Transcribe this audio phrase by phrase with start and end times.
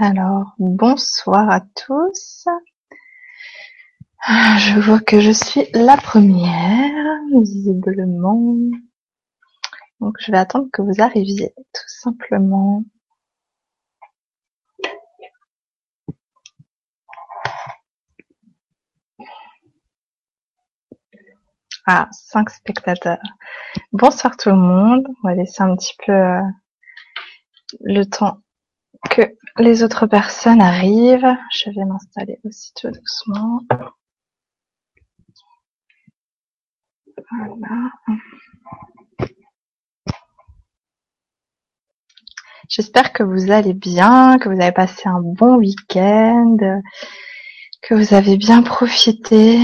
[0.00, 2.46] Alors, bonsoir à tous.
[4.26, 8.56] Ah, Je vois que je suis la première, visiblement.
[10.00, 12.84] Donc, je vais attendre que vous arriviez, tout simplement.
[21.86, 23.18] Ah, cinq spectateurs.
[23.92, 25.06] Bonsoir tout le monde.
[25.24, 26.42] On va laisser un petit peu euh,
[27.80, 28.40] le temps
[29.10, 29.22] que
[29.58, 31.36] les autres personnes arrivent.
[31.52, 33.60] Je vais m'installer aussi tout doucement.
[37.30, 37.90] Voilà.
[42.68, 46.56] J'espère que vous allez bien, que vous avez passé un bon week-end,
[47.82, 49.58] que vous avez bien profité.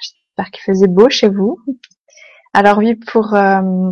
[0.00, 1.58] J'espère qu'il faisait beau chez vous.
[2.52, 3.90] Alors oui, pour euh,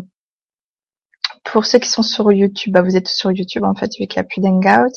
[1.45, 4.21] pour ceux qui sont sur YouTube, bah, vous êtes sur YouTube en fait, vu qu'il
[4.21, 4.93] n'y a plus d'Hangout.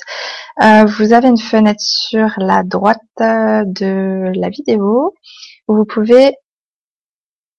[0.64, 5.14] Euh, vous avez une fenêtre sur la droite euh, de la vidéo
[5.68, 6.36] où vous pouvez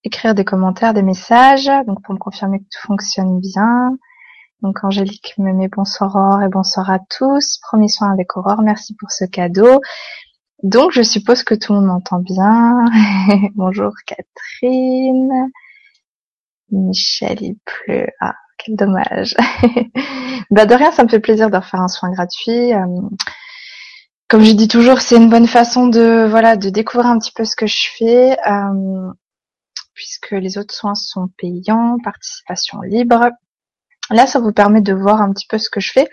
[0.04, 3.96] écrire des commentaires, des messages, donc pour me confirmer que tout fonctionne bien.
[4.62, 7.58] Donc Angélique me met bonsoir Aurore et bonsoir à tous.
[7.62, 9.80] Premier soin avec Aurore, merci pour ce cadeau.
[10.64, 12.84] Donc je suppose que tout le monde m'entend bien.
[13.54, 15.50] Bonjour Catherine.
[16.70, 18.08] Michel il pleut.
[18.20, 19.34] Ah, quel dommage.
[20.50, 22.74] bah de rien, ça me fait plaisir de refaire un soin gratuit.
[22.74, 22.84] Euh,
[24.28, 27.44] comme je dis toujours, c'est une bonne façon de voilà de découvrir un petit peu
[27.44, 29.12] ce que je fais, euh,
[29.94, 33.30] puisque les autres soins sont payants, participation libre.
[34.10, 36.08] Là, ça vous permet de voir un petit peu ce que je fais.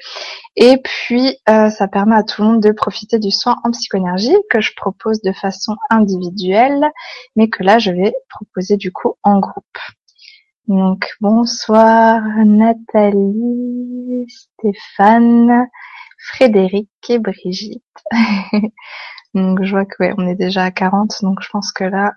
[0.56, 4.36] Et puis, euh, ça permet à tout le monde de profiter du soin en psychoénergie
[4.50, 6.92] que je propose de façon individuelle,
[7.36, 9.78] mais que là, je vais proposer du coup en groupe.
[10.68, 15.68] Donc, bonsoir Nathalie, Stéphane,
[16.18, 17.84] Frédéric et Brigitte.
[19.36, 22.14] donc, je vois que ouais, on est déjà à 40, donc je pense que là,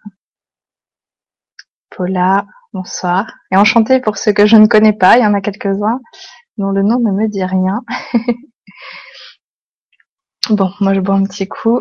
[1.91, 3.27] Paula, bonsoir.
[3.53, 6.01] Et enchantée pour ceux que je ne connais pas, il y en a quelques-uns
[6.57, 7.83] dont le nom ne me dit rien.
[10.51, 11.81] bon, moi je bois un petit coup.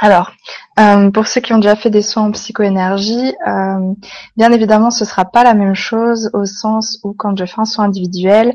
[0.00, 0.32] Alors,
[0.78, 3.92] euh, pour ceux qui ont déjà fait des soins en psychoénergie, euh,
[4.36, 7.64] bien évidemment, ce sera pas la même chose au sens où quand je fais un
[7.64, 8.54] soin individuel,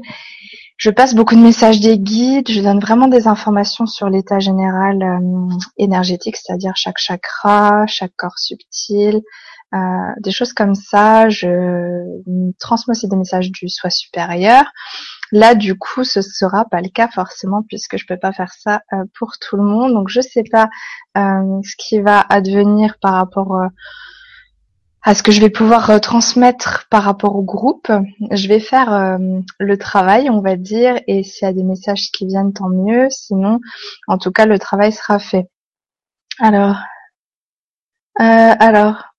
[0.78, 5.02] je passe beaucoup de messages des guides, je donne vraiment des informations sur l'état général
[5.02, 9.22] euh, énergétique, c'est-à-dire chaque chakra, chaque corps subtil,
[9.74, 9.78] euh,
[10.20, 11.30] des choses comme ça.
[11.30, 12.02] Je
[12.60, 14.66] transmets aussi des messages du soi supérieur.
[15.32, 18.82] Là, du coup, ce sera pas le cas forcément puisque je peux pas faire ça
[18.94, 19.94] euh, pour tout le monde.
[19.94, 20.70] Donc, je sais pas
[21.18, 23.68] euh, ce qui va advenir par rapport euh,
[25.04, 27.92] à ce que je vais pouvoir transmettre par rapport au groupe.
[28.32, 29.18] Je vais faire
[29.58, 33.08] le travail, on va dire, et s'il y a des messages qui viennent, tant mieux.
[33.10, 33.60] Sinon,
[34.08, 35.50] en tout cas, le travail sera fait.
[36.40, 36.78] Alors,
[38.16, 39.11] alors,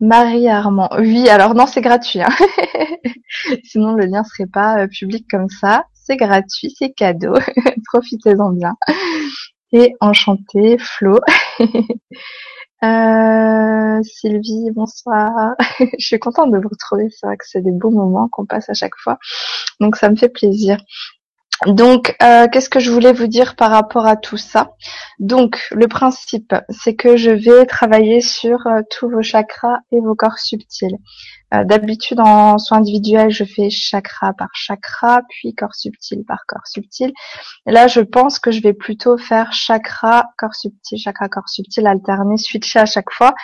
[0.00, 0.88] Marie Armand.
[0.98, 2.20] Oui, alors non, c'est gratuit.
[2.22, 2.28] Hein.
[3.64, 5.84] Sinon, le lien serait pas euh, public comme ça.
[5.94, 7.34] C'est gratuit, c'est cadeau.
[7.92, 8.76] Profitez-en bien.
[9.72, 11.18] Et enchanté, Flo.
[12.84, 15.54] euh, Sylvie, bonsoir.
[15.98, 17.08] Je suis contente de vous retrouver.
[17.10, 19.18] C'est vrai que c'est des beaux moments qu'on passe à chaque fois.
[19.80, 20.78] Donc, ça me fait plaisir.
[21.66, 24.72] Donc, euh, qu'est-ce que je voulais vous dire par rapport à tout ça?
[25.18, 30.14] Donc, le principe, c'est que je vais travailler sur euh, tous vos chakras et vos
[30.14, 30.96] corps subtils.
[31.54, 36.66] Euh, D'habitude, en soins individuels, je fais chakra par chakra, puis corps subtil par corps
[36.66, 37.12] subtil.
[37.66, 42.36] Là, je pense que je vais plutôt faire chakra, corps subtil, chakra, corps subtil, alterner,
[42.36, 43.34] switcher à chaque fois.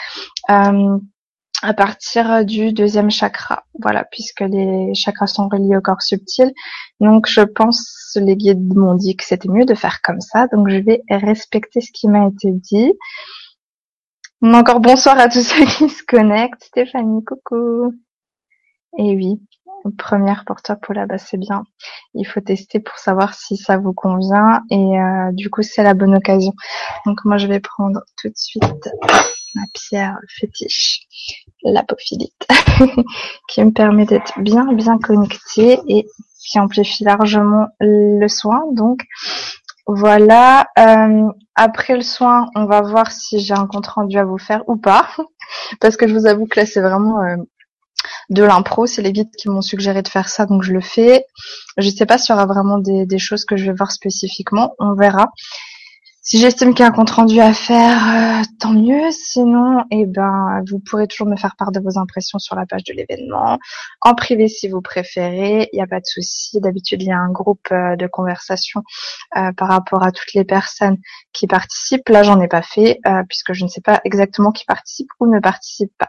[1.62, 3.64] Euh, à partir du deuxième chakra.
[3.80, 6.52] Voilà, puisque les chakras sont reliés au corps subtil.
[7.00, 10.46] Donc, je pense, les guides m'ont dit que c'était mieux de faire comme ça.
[10.48, 12.92] Donc, je vais respecter ce qui m'a été dit.
[14.42, 16.64] Encore bonsoir à tous ceux qui se connectent.
[16.64, 17.94] Stéphanie, coucou.
[18.98, 19.40] Et oui,
[19.98, 21.64] première pour toi, Paula, bah c'est bien.
[22.14, 24.62] Il faut tester pour savoir si ça vous convient.
[24.70, 26.52] Et euh, du coup, c'est la bonne occasion.
[27.06, 28.88] Donc, moi, je vais prendre tout de suite
[29.54, 31.06] ma pierre fétiche,
[31.64, 32.46] l'apophilite,
[33.48, 36.06] qui me permet d'être bien bien connectée et
[36.40, 38.62] qui amplifie largement le soin.
[38.72, 39.02] Donc
[39.86, 40.66] voilà.
[40.78, 44.62] Euh, après le soin, on va voir si j'ai un compte rendu à vous faire
[44.68, 45.08] ou pas,
[45.80, 47.36] parce que je vous avoue que là c'est vraiment euh,
[48.30, 48.86] de l'impro.
[48.86, 51.24] C'est les guides qui m'ont suggéré de faire ça, donc je le fais.
[51.76, 54.74] Je sais pas s'il y aura vraiment des, des choses que je vais voir spécifiquement.
[54.78, 55.30] On verra.
[56.26, 59.10] Si j'estime qu'il y a un compte rendu à faire, euh, tant mieux.
[59.10, 62.82] Sinon, eh ben, vous pourrez toujours me faire part de vos impressions sur la page
[62.84, 63.58] de l'événement,
[64.00, 65.68] en privé si vous préférez.
[65.74, 66.60] Il n'y a pas de souci.
[66.62, 68.82] D'habitude, il y a un groupe euh, de conversation
[69.36, 70.96] euh, par rapport à toutes les personnes
[71.34, 72.08] qui participent.
[72.08, 75.40] Là, j'en ai pas fait puisque je ne sais pas exactement qui participe ou ne
[75.40, 76.08] participe pas.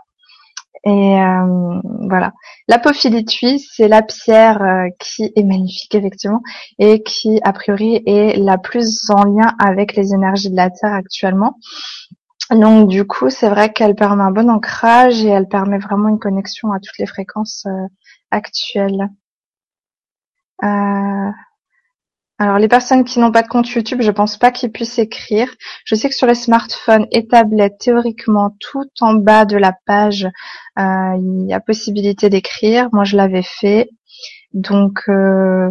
[0.85, 2.33] Et euh, voilà.
[2.67, 6.41] L'apophyllite, c'est la pierre euh, qui est magnifique effectivement
[6.77, 10.93] et qui a priori est la plus en lien avec les énergies de la Terre
[10.93, 11.57] actuellement.
[12.51, 16.19] Donc du coup, c'est vrai qu'elle permet un bon ancrage et elle permet vraiment une
[16.19, 17.87] connexion à toutes les fréquences euh,
[18.29, 19.09] actuelles.
[22.37, 25.49] Alors les personnes qui n'ont pas de compte YouTube, je pense pas qu'ils puissent écrire.
[25.85, 30.27] Je sais que sur les smartphones et tablettes, théoriquement, tout en bas de la page,
[30.77, 32.89] euh, il y a possibilité d'écrire.
[32.91, 33.89] Moi, je l'avais fait.
[34.53, 35.69] Donc euh,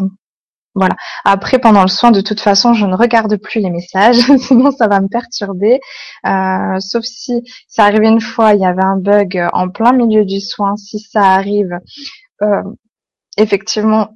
[0.74, 0.96] voilà.
[1.26, 4.88] Après, pendant le soin, de toute façon, je ne regarde plus les messages, sinon ça
[4.88, 5.80] va me perturber.
[6.26, 10.24] Euh, sauf si ça arrivait une fois, il y avait un bug en plein milieu
[10.24, 10.76] du soin.
[10.76, 11.78] Si ça arrive,
[13.36, 14.14] effectivement,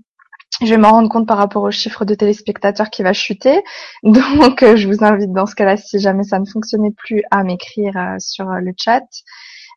[0.61, 3.63] je vais m'en rendre compte par rapport au chiffre de téléspectateurs qui va chuter.
[4.03, 7.45] Donc, euh, je vous invite dans ce cas-là, si jamais ça ne fonctionnait plus, à
[7.45, 9.05] m'écrire euh, sur euh, le chat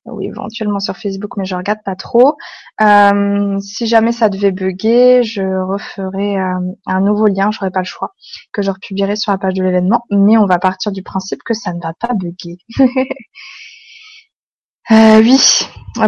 [0.06, 2.36] ou éventuellement sur Facebook, mais je regarde pas trop.
[3.60, 8.16] si jamais ça devait bugger, je referai un nouveau lien, j'aurai pas le choix,
[8.52, 11.54] que je republierai sur la page de l'événement, mais on va partir du principe que
[11.54, 12.58] ça ne va pas bugger.
[14.90, 15.40] Euh, oui,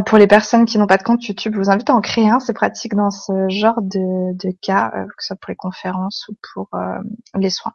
[0.07, 2.29] pour les personnes qui n'ont pas de compte YouTube, je vous invite à en créer
[2.29, 2.39] un.
[2.39, 6.35] C'est pratique dans ce genre de, cas, euh, que ce soit pour les conférences ou
[6.53, 6.97] pour euh,
[7.35, 7.73] les soins.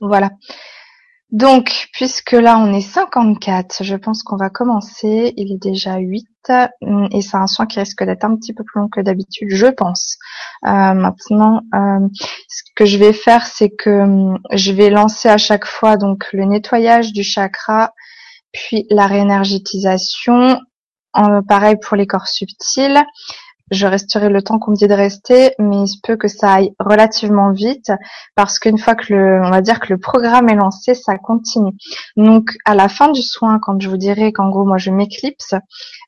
[0.00, 0.30] Voilà.
[1.30, 5.32] Donc, puisque là on est 54, je pense qu'on va commencer.
[5.36, 6.28] Il est déjà 8
[7.10, 9.66] et c'est un soin qui risque d'être un petit peu plus long que d'habitude, je
[9.66, 10.18] pense.
[10.62, 16.28] maintenant, ce que je vais faire, c'est que je vais lancer à chaque fois donc
[16.32, 17.94] le nettoyage du chakra
[18.54, 20.60] puis la réénergétisation,
[21.46, 23.04] pareil pour les corps subtils.
[23.70, 26.52] Je resterai le temps qu'on me dit de rester, mais il se peut que ça
[26.52, 27.90] aille relativement vite
[28.34, 31.72] parce qu'une fois que le, on va dire que le programme est lancé, ça continue.
[32.16, 35.54] Donc à la fin du soin, quand je vous dirai qu'en gros moi je m'éclipse,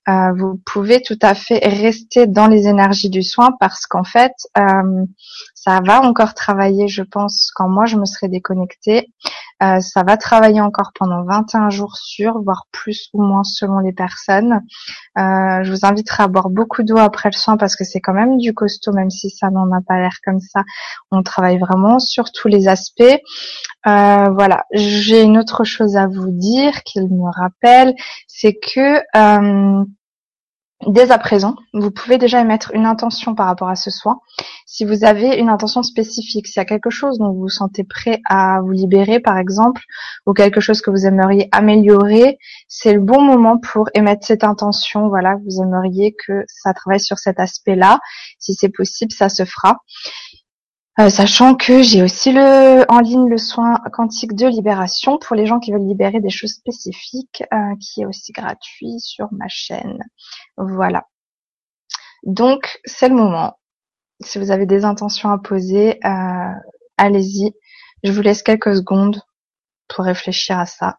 [0.09, 4.35] euh, vous pouvez tout à fait rester dans les énergies du soin parce qu'en fait,
[4.59, 5.05] euh,
[5.55, 9.09] ça va encore travailler, je pense, quand moi je me serai déconnectée.
[9.63, 13.93] Euh, ça va travailler encore pendant 21 jours sur, voire plus ou moins selon les
[13.93, 14.63] personnes.
[15.17, 18.39] je vous inviterai à boire beaucoup d'eau après le soin parce que c'est quand même
[18.39, 20.63] du costaud, même si ça n'en a pas l'air comme ça.
[21.11, 23.21] On travaille vraiment sur tous les aspects.
[23.85, 27.95] voilà, j'ai une autre chose à vous dire qu'il me rappelle,
[28.27, 29.01] c'est que
[30.87, 34.21] Dès à présent, vous pouvez déjà émettre une intention par rapport à ce soin.
[34.67, 37.83] Si vous avez une intention spécifique, s'il y a quelque chose dont vous vous sentez
[37.83, 39.81] prêt à vous libérer, par exemple,
[40.27, 42.39] ou quelque chose que vous aimeriez améliorer,
[42.69, 45.09] c'est le bon moment pour émettre cette intention.
[45.09, 47.99] Voilà, vous aimeriez que ça travaille sur cet aspect-là.
[48.39, 49.79] Si c'est possible, ça se fera.
[50.99, 55.45] Euh, sachant que j'ai aussi le en ligne le soin quantique de libération pour les
[55.47, 60.03] gens qui veulent libérer des choses spécifiques, euh, qui est aussi gratuit sur ma chaîne.
[60.57, 61.07] Voilà.
[62.25, 63.59] Donc c'est le moment.
[64.21, 66.53] Si vous avez des intentions à poser, euh,
[66.97, 67.55] allez-y.
[68.03, 69.21] Je vous laisse quelques secondes
[69.89, 70.99] pour réfléchir à ça.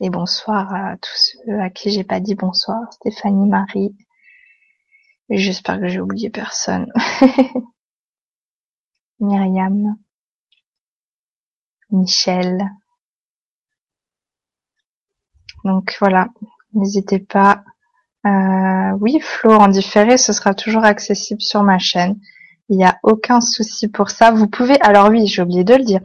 [0.00, 2.92] Et bonsoir à tous ceux à qui j'ai pas dit bonsoir.
[2.92, 3.94] Stéphanie, Marie,
[5.30, 6.92] J'espère que j'ai oublié personne.
[9.20, 9.96] Myriam.
[11.90, 12.58] Michel.
[15.64, 16.28] Donc voilà,
[16.72, 17.62] n'hésitez pas.
[18.26, 22.18] Euh, oui, Flo, en différé, ce sera toujours accessible sur ma chaîne.
[22.70, 24.30] Il n'y a aucun souci pour ça.
[24.30, 26.00] Vous pouvez, alors oui, j'ai oublié de le dire,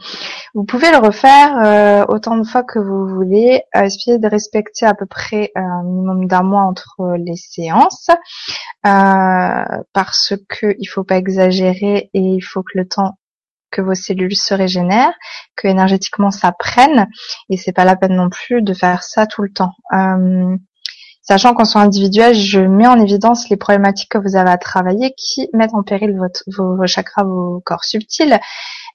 [0.53, 3.63] vous pouvez le refaire euh, autant de fois que vous voulez.
[3.75, 8.09] Euh, essayez de respecter à peu près un minimum d'un mois entre les séances,
[8.85, 13.17] euh, parce que il faut pas exagérer et il faut que le temps
[13.69, 15.13] que vos cellules se régénèrent,
[15.55, 17.07] que énergétiquement ça prenne,
[17.49, 19.73] et c'est pas la peine non plus de faire ça tout le temps.
[21.29, 24.57] Euh, Sachant qu'en soins individuels, je mets en évidence les problématiques que vous avez à
[24.57, 28.39] travailler qui mettent en péril votre, vos, chakras, vos corps subtils.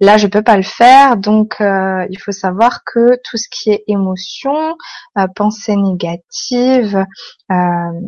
[0.01, 3.71] Là, je peux pas le faire, donc euh, il faut savoir que tout ce qui
[3.71, 4.77] est émotion,
[5.19, 7.05] euh, pensée négative,
[7.51, 8.01] euh,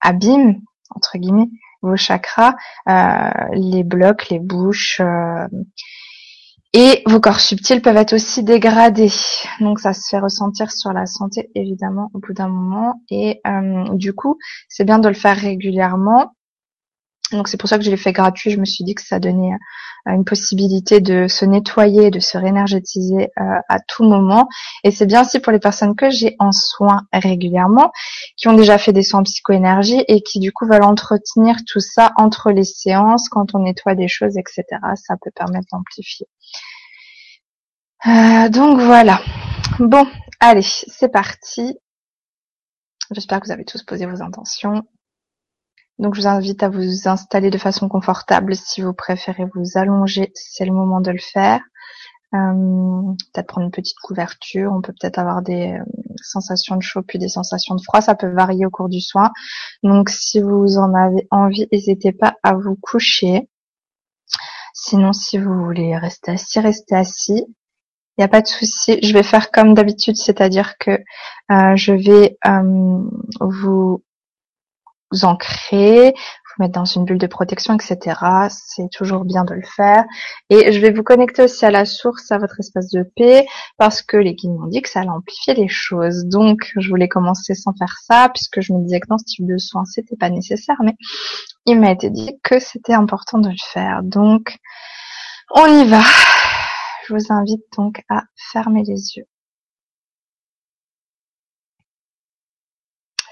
[0.00, 0.60] abîme
[0.90, 1.48] entre guillemets
[1.82, 2.54] vos chakras,
[2.88, 5.00] euh, les blocs, les bouches,
[6.72, 9.10] et vos corps subtils peuvent être aussi dégradés.
[9.60, 13.02] Donc ça se fait ressentir sur la santé évidemment au bout d'un moment.
[13.10, 16.32] Et euh, du coup, c'est bien de le faire régulièrement.
[17.32, 18.50] Donc c'est pour ça que je l'ai fait gratuit.
[18.50, 19.52] Je me suis dit que ça donnait
[20.06, 24.48] euh, une possibilité de se nettoyer, de se réénergétiser euh, à tout moment.
[24.84, 27.90] Et c'est bien aussi pour les personnes que j'ai en soins régulièrement,
[28.36, 31.80] qui ont déjà fait des soins en psychoénergie et qui du coup veulent entretenir tout
[31.80, 34.64] ça entre les séances, quand on nettoie des choses, etc.
[34.94, 36.26] Ça peut permettre d'amplifier.
[38.06, 39.20] Euh, donc voilà.
[39.78, 40.06] Bon,
[40.40, 41.78] allez, c'est parti.
[43.10, 44.82] J'espère que vous avez tous posé vos intentions.
[45.98, 48.56] Donc je vous invite à vous installer de façon confortable.
[48.56, 51.60] Si vous préférez vous allonger, c'est le moment de le faire.
[52.32, 54.72] Euh, peut-être prendre une petite couverture.
[54.72, 55.84] On peut peut-être avoir des euh,
[56.22, 58.00] sensations de chaud puis des sensations de froid.
[58.00, 59.30] Ça peut varier au cours du soin.
[59.82, 63.50] Donc si vous en avez envie, n'hésitez pas à vous coucher.
[64.72, 67.44] Sinon, si vous voulez rester assis, restez assis.
[68.18, 68.98] Il n'y a pas de souci.
[69.02, 70.90] Je vais faire comme d'habitude, c'est-à-dire que
[71.50, 72.36] euh, je vais
[73.40, 74.02] vous
[75.10, 78.16] vous ancrer, vous mettre dans une bulle de protection, etc.
[78.50, 80.04] C'est toujours bien de le faire.
[80.48, 84.02] Et je vais vous connecter aussi à la source, à votre espace de paix, parce
[84.02, 86.24] que les guides m'ont dit que ça allait amplifier les choses.
[86.26, 89.46] Donc, je voulais commencer sans faire ça, puisque je me disais que dans ce type
[89.46, 90.96] de soins, c'était pas nécessaire, mais
[91.66, 94.02] il m'a été dit que c'était important de le faire.
[94.02, 94.56] Donc,
[95.54, 96.02] on y va.
[97.10, 99.26] Je vous invite donc à fermer les yeux.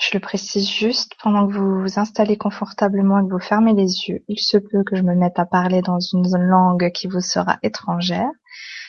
[0.01, 4.09] Je le précise juste, pendant que vous vous installez confortablement et que vous fermez les
[4.09, 7.21] yeux, il se peut que je me mette à parler dans une langue qui vous
[7.21, 8.31] sera étrangère,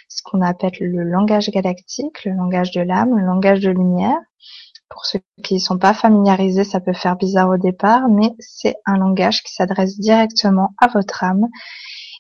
[0.08, 4.18] ce qu'on appelle le langage galactique, le langage de l'âme, le langage de lumière.
[4.90, 8.78] Pour ceux qui ne sont pas familiarisés, ça peut faire bizarre au départ, mais c'est
[8.88, 11.48] un langage qui s'adresse directement à votre âme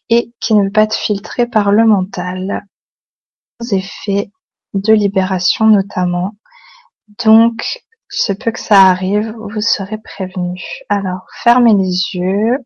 [0.10, 2.66] et qui ne veut pas être filtré par le mental.
[3.72, 4.32] Effets
[4.74, 6.36] de libération notamment.
[7.24, 10.64] Donc, se peut que ça arrive, vous serez prévenu.
[10.90, 12.58] Alors, fermez les yeux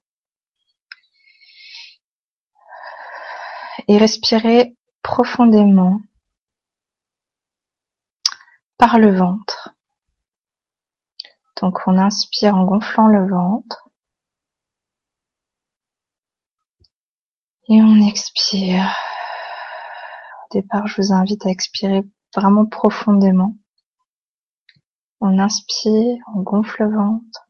[3.87, 5.99] et respirez profondément
[8.77, 9.75] par le ventre.
[11.61, 13.89] Donc on inspire en gonflant le ventre
[17.69, 18.95] et on expire.
[20.45, 22.03] Au départ, je vous invite à expirer
[22.35, 23.55] vraiment profondément.
[25.21, 27.49] On inspire, on gonfle le ventre.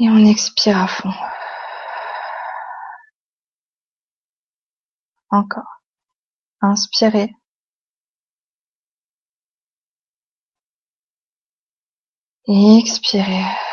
[0.00, 1.12] Et on expire à fond.
[5.30, 5.82] Encore.
[6.60, 7.34] Inspirez.
[12.46, 13.67] Expirez.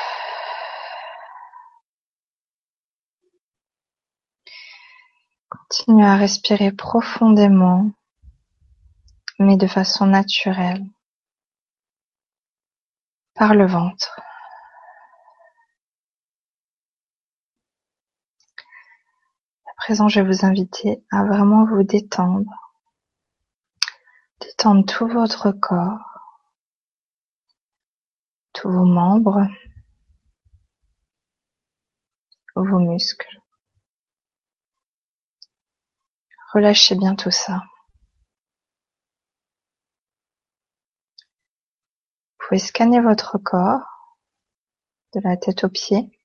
[5.70, 7.92] Continuez à respirer profondément
[9.40, 10.86] mais de façon naturelle,
[13.34, 14.20] par le ventre.
[19.66, 22.50] À présent, je vais vous inviter à vraiment vous détendre,
[24.40, 26.20] détendre tout votre corps,
[28.54, 29.48] tous vos membres,
[32.56, 33.45] vos muscles.
[36.56, 37.66] Relâchez bien tout ça.
[42.40, 43.84] Vous pouvez scanner votre corps,
[45.14, 46.18] de la tête aux pieds,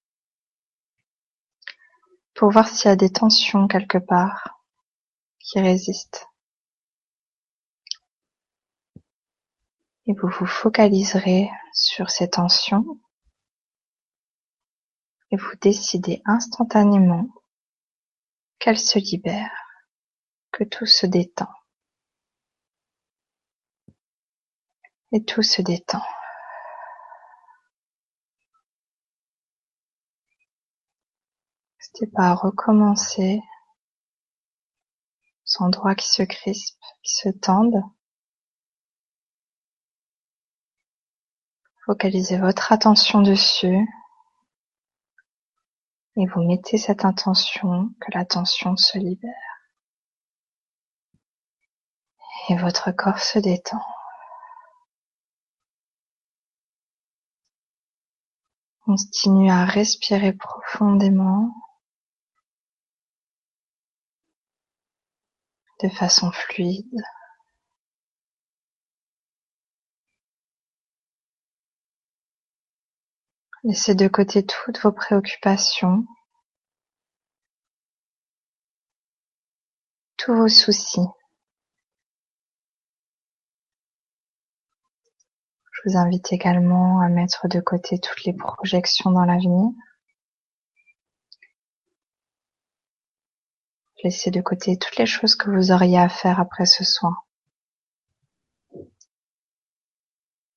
[2.35, 4.63] pour voir s'il y a des tensions quelque part
[5.41, 6.29] qui résistent.
[10.07, 13.01] Et vous vous focaliserez sur ces tensions
[15.33, 17.27] et vous décidez instantanément
[18.61, 19.70] qu'elles se libèrent,
[20.65, 21.49] tout se détend.
[25.13, 26.03] et tout se détend.
[31.79, 33.41] N'hésitez pas à recommencer
[35.45, 37.83] ces endroits qui se crispent, qui se tendent.
[41.87, 43.89] Focalisez votre attention dessus
[46.17, 49.50] et vous mettez cette intention que la tension se libère.
[52.51, 53.81] Et votre corps se détend.
[58.81, 61.55] Continue à respirer profondément
[65.81, 67.01] de façon fluide.
[73.63, 76.05] Laissez de côté toutes vos préoccupations,
[80.17, 81.07] tous vos soucis.
[85.83, 89.71] Je vous invite également à mettre de côté toutes les projections dans l'avenir.
[94.05, 97.17] Laissez de côté toutes les choses que vous auriez à faire après ce soin.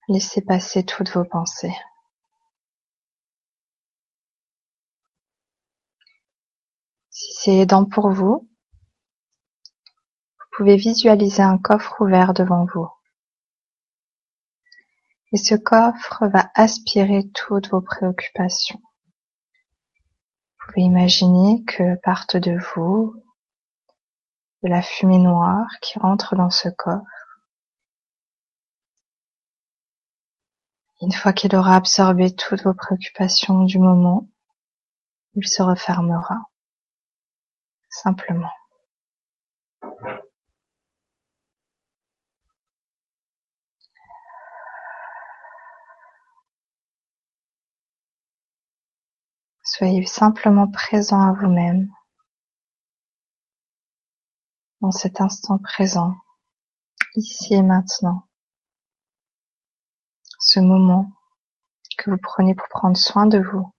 [0.09, 1.75] Laissez passer toutes vos pensées.
[7.09, 8.49] Si c'est aidant pour vous,
[10.37, 12.89] vous pouvez visualiser un coffre ouvert devant vous.
[15.33, 18.79] Et ce coffre va aspirer toutes vos préoccupations.
[20.59, 23.15] Vous pouvez imaginer que partent de vous
[24.61, 27.03] de la fumée noire qui rentre dans ce coffre.
[31.01, 34.29] Une fois qu'il aura absorbé toutes vos préoccupations du moment,
[35.33, 36.37] il se refermera.
[37.89, 38.51] Simplement.
[49.83, 51.91] Soyez simplement présent à vous-même
[54.79, 56.15] dans cet instant présent,
[57.17, 58.25] ici et maintenant.
[60.39, 61.11] Ce moment
[61.97, 63.73] que vous prenez pour prendre soin de vous.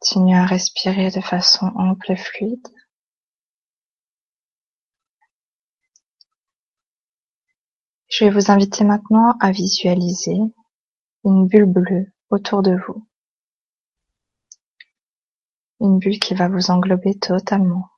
[0.00, 2.66] Continuez à respirer de façon ample et fluide.
[8.08, 10.40] Je vais vous inviter maintenant à visualiser
[11.24, 13.06] une bulle bleue autour de vous.
[15.80, 17.88] Une bulle qui va vous englober totalement.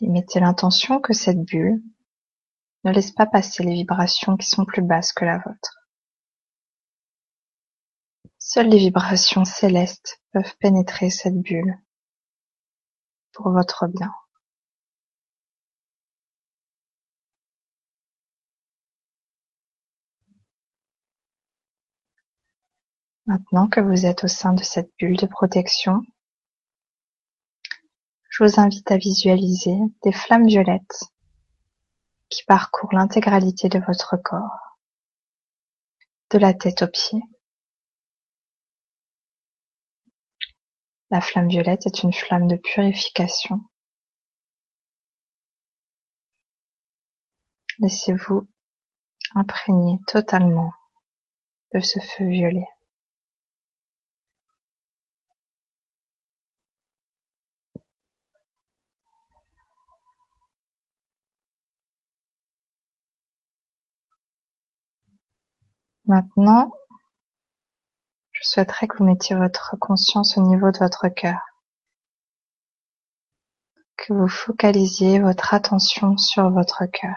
[0.00, 1.82] Et mettez l'intention que cette bulle
[2.84, 5.78] ne laisse pas passer les vibrations qui sont plus basses que la vôtre.
[8.38, 11.78] Seules les vibrations célestes peuvent pénétrer cette bulle
[13.32, 14.12] pour votre bien.
[23.26, 26.02] Maintenant que vous êtes au sein de cette bulle de protection,
[28.28, 31.04] je vous invite à visualiser des flammes violettes
[32.28, 34.78] qui parcourent l'intégralité de votre corps,
[36.32, 37.22] de la tête aux pieds.
[41.10, 43.60] La flamme violette est une flamme de purification.
[47.78, 48.46] Laissez-vous
[49.34, 50.72] imprégner totalement
[51.72, 52.66] de ce feu violet.
[66.06, 66.70] Maintenant,
[68.32, 71.40] je souhaiterais que vous mettiez votre conscience au niveau de votre cœur.
[73.96, 77.16] Que vous focalisiez votre attention sur votre cœur.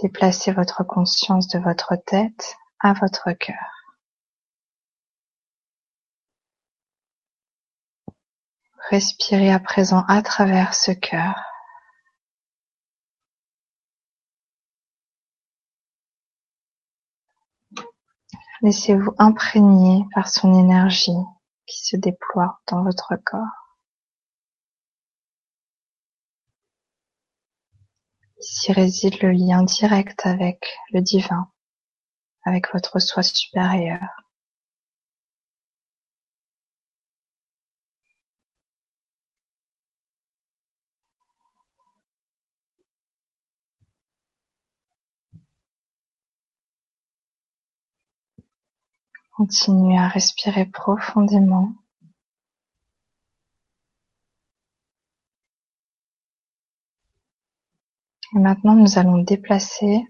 [0.00, 3.74] Déplacez votre conscience de votre tête à votre cœur.
[8.90, 11.53] Respirez à présent à travers ce cœur.
[18.64, 21.12] Laissez-vous imprégner par son énergie
[21.66, 23.76] qui se déploie dans votre corps.
[28.40, 31.52] Ici réside le lien direct avec le divin,
[32.46, 34.23] avec votre soi supérieur.
[49.36, 51.72] Continuez à respirer profondément.
[58.32, 60.06] Et maintenant, nous allons déplacer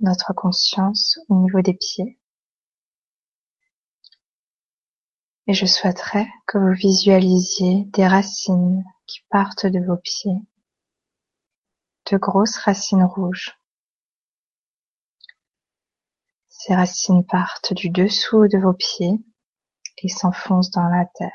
[0.00, 2.18] notre conscience au niveau des pieds.
[5.46, 10.36] Et je souhaiterais que vous visualisiez des racines qui partent de vos pieds,
[12.10, 13.58] de grosses racines rouges.
[16.66, 19.20] Ces racines partent du dessous de vos pieds
[19.98, 21.30] et s'enfoncent dans la terre.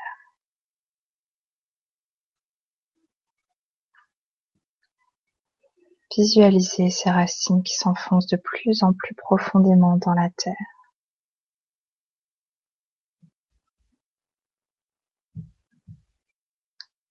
[6.16, 10.56] Visualisez ces racines qui s'enfoncent de plus en plus profondément dans la terre.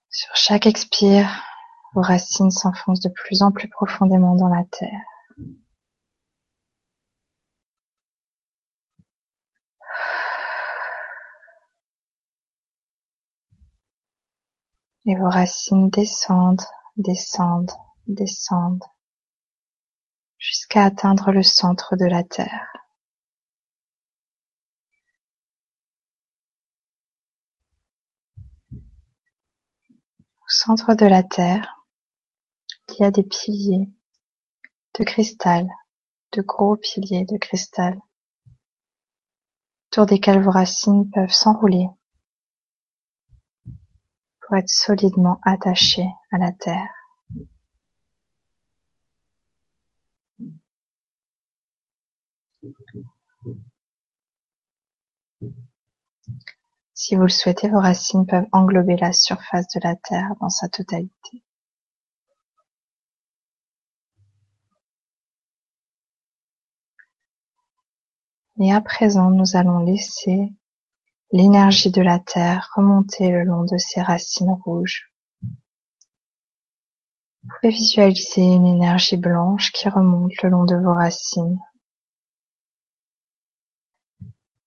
[0.09, 1.41] Sur chaque expire,
[1.93, 5.08] vos racines s'enfoncent de plus en plus profondément dans la terre.
[15.09, 18.85] Et vos racines descendent, descendent, descendent
[20.37, 22.77] jusqu'à atteindre le centre de la Terre.
[28.71, 31.83] Au centre de la Terre,
[32.89, 33.89] il y a des piliers
[34.99, 35.67] de cristal,
[36.33, 37.99] de gros piliers de cristal,
[39.87, 41.87] autour desquels vos racines peuvent s'enrouler
[44.49, 46.89] pour être solidement attachées à la Terre.
[56.95, 60.67] Si vous le souhaitez, vos racines peuvent englober la surface de la Terre dans sa
[60.67, 61.43] totalité.
[68.59, 70.51] Et à présent, nous allons laisser
[71.31, 75.11] l'énergie de la Terre remonter le long de ses racines rouges.
[77.43, 81.59] Vous pouvez visualiser une énergie blanche qui remonte le long de vos racines.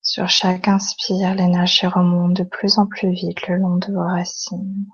[0.00, 4.86] Sur chaque inspire, l'énergie remonte de plus en plus vite le long de vos racines.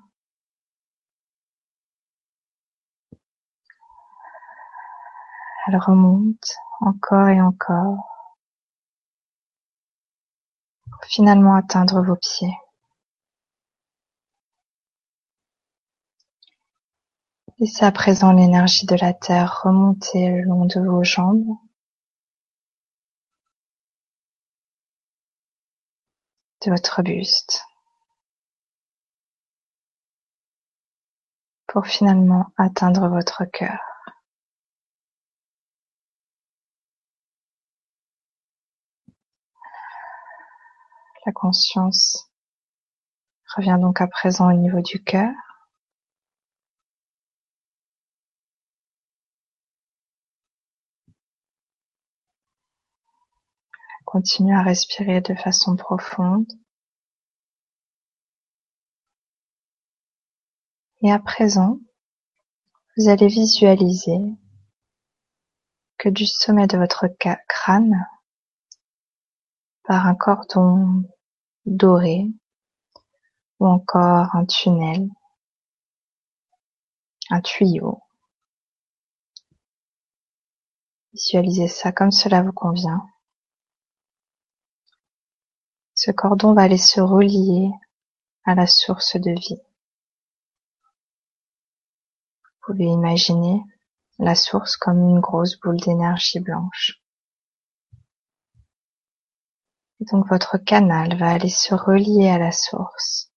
[5.67, 8.18] Elle remonte encore et encore
[11.09, 12.55] finalement atteindre vos pieds.
[17.59, 21.57] Laissez à présent l'énergie de la terre remonter le long de vos jambes
[26.65, 27.65] de votre buste
[31.67, 33.88] pour finalement atteindre votre cœur.
[41.27, 42.31] La conscience
[43.57, 45.33] revient donc à présent au niveau du cœur.
[54.05, 56.51] Continuez à respirer de façon profonde.
[61.03, 61.79] Et à présent,
[62.97, 64.19] vous allez visualiser
[65.99, 67.07] que du sommet de votre
[67.49, 68.07] crâne,
[69.89, 71.03] par un cordon
[71.65, 72.27] doré
[73.59, 75.09] ou encore un tunnel,
[77.31, 78.03] un tuyau,
[81.15, 83.03] visualisez ça comme cela vous convient.
[85.95, 87.71] Ce cordon va aller se relier
[88.45, 89.63] à la source de vie.
[92.45, 93.63] Vous pouvez imaginer
[94.19, 97.03] la source comme une grosse boule d'énergie blanche.
[100.01, 103.31] Et donc votre canal va aller se relier à la source.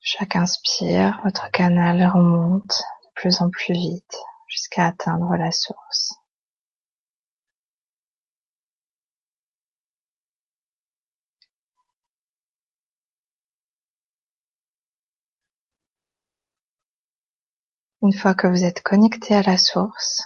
[0.00, 4.16] Chaque inspire, votre canal remonte de plus en plus vite
[4.48, 6.14] jusqu'à atteindre la source.
[18.02, 20.24] Une fois que vous êtes connecté à la source,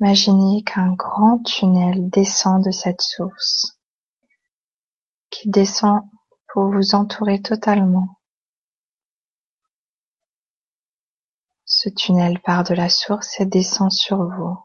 [0.00, 3.78] imaginez qu'un grand tunnel descend de cette source,
[5.30, 6.02] qui descend
[6.52, 8.20] pour vous entourer totalement.
[11.64, 14.58] Ce tunnel part de la source et descend sur vous.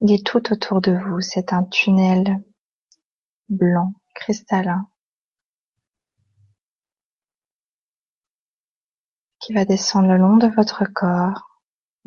[0.00, 2.44] Il est tout autour de vous, c'est un tunnel
[3.48, 4.88] blanc, cristallin,
[9.40, 11.55] qui va descendre le long de votre corps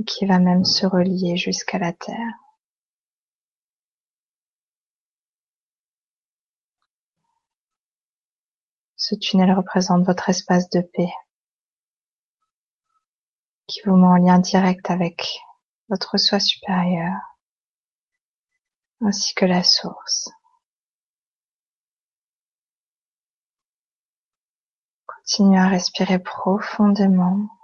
[0.05, 2.33] qui va même se relier jusqu'à la terre.
[8.95, 11.11] Ce tunnel représente votre espace de paix
[13.67, 15.39] qui vous met en lien direct avec
[15.89, 17.15] votre soi supérieur
[19.01, 20.29] ainsi que la source.
[25.05, 27.58] Continuez à respirer profondément.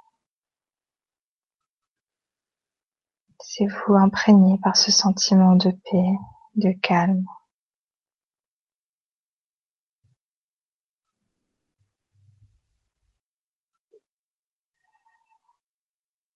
[3.45, 6.13] Laissez-vous imprégner par ce sentiment de paix,
[6.55, 7.25] de calme.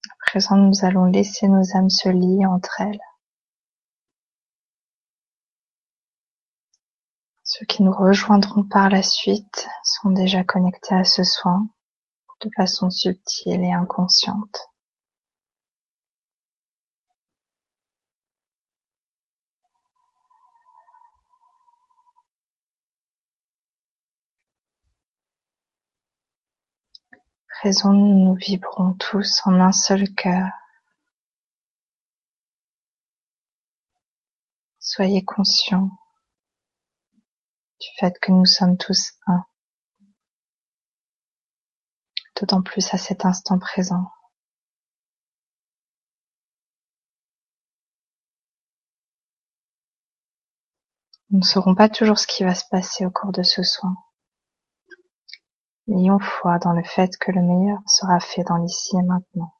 [0.08, 3.02] À présent, nous allons laisser nos âmes se lier entre elles.
[7.44, 11.68] Ceux qui nous rejoindront par la suite sont déjà connectés à ce soin
[12.42, 14.69] de façon subtile et inconsciente.
[27.60, 30.50] Présent, nous vibrons tous en un seul cœur.
[34.80, 35.90] Soyez conscients
[37.82, 39.44] du fait que nous sommes tous un,
[42.40, 44.10] d'autant plus à cet instant présent.
[51.30, 53.98] Nous ne saurons pas toujours ce qui va se passer au cours de ce soin.
[55.92, 59.52] Ayons foi dans le fait que le meilleur sera fait dans l'ici et maintenant.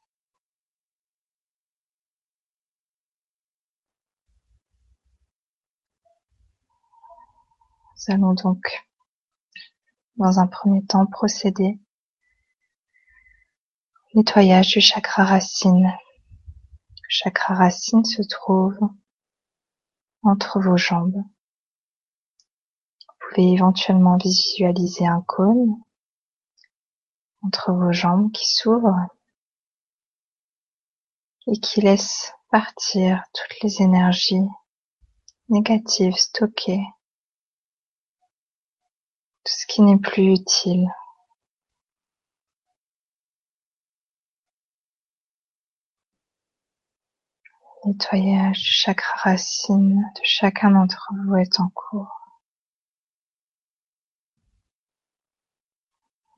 [7.96, 8.86] Nous allons donc,
[10.16, 11.80] dans un premier temps, procéder
[14.14, 15.86] au nettoyage du chakra racine.
[15.86, 18.78] Le chakra racine se trouve
[20.22, 21.24] entre vos jambes.
[23.08, 25.76] Vous pouvez éventuellement visualiser un cône
[27.42, 28.94] entre vos jambes qui s'ouvre
[31.46, 34.48] et qui laisse partir toutes les énergies
[35.48, 36.84] négatives stockées
[39.44, 40.88] tout ce qui n'est plus utile.
[47.84, 52.19] Le nettoyage du chakra racine de chacun d'entre vous est en cours.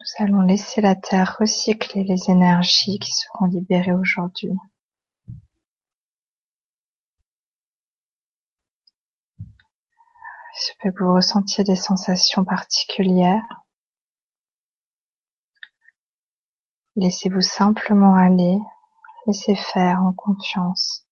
[0.03, 4.51] Nous allons laisser la Terre recycler les énergies qui seront libérées aujourd'hui.
[10.81, 13.63] Peut vous ressentiez des sensations particulières.
[16.97, 18.59] Laissez-vous simplement aller,
[19.29, 21.07] laissez faire en confiance.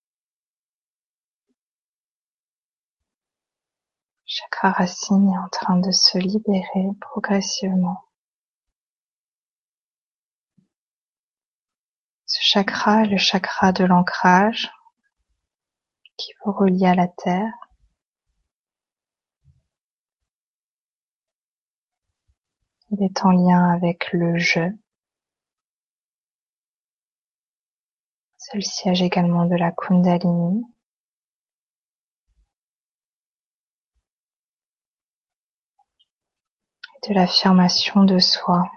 [4.26, 8.09] Chakra racine est en train de se libérer progressivement.
[12.52, 14.72] Chakra est le chakra de l'ancrage
[16.16, 17.52] qui vous relie à la terre.
[22.90, 24.68] Il est en lien avec le je.
[28.36, 30.64] C'est le siège également de la Kundalini.
[37.06, 38.68] De l'affirmation de soi.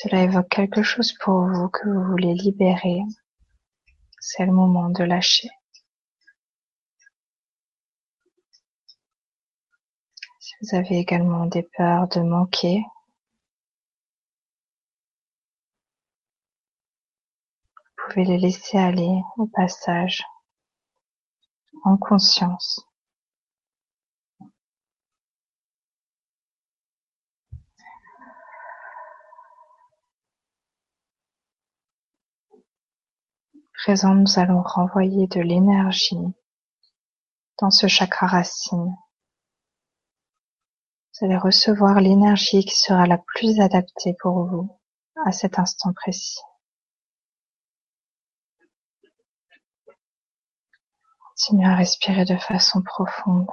[0.00, 3.00] Cela évoque quelque chose pour vous que vous voulez libérer.
[4.20, 5.48] C'est le moment de lâcher.
[10.60, 12.84] Vous avez également des peurs de manquer.
[17.96, 20.22] Vous pouvez les laisser aller au passage,
[21.82, 22.87] en conscience.
[33.88, 36.18] Présent, nous allons renvoyer de l'énergie
[37.58, 38.94] dans ce chakra racine
[41.14, 44.78] vous allez recevoir l'énergie qui sera la plus adaptée pour vous
[45.24, 46.38] à cet instant précis.
[51.30, 53.48] Continuez à respirer de façon profonde.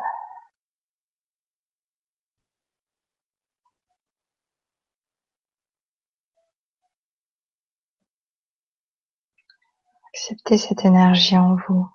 [10.15, 11.89] Acceptez cette énergie en vous.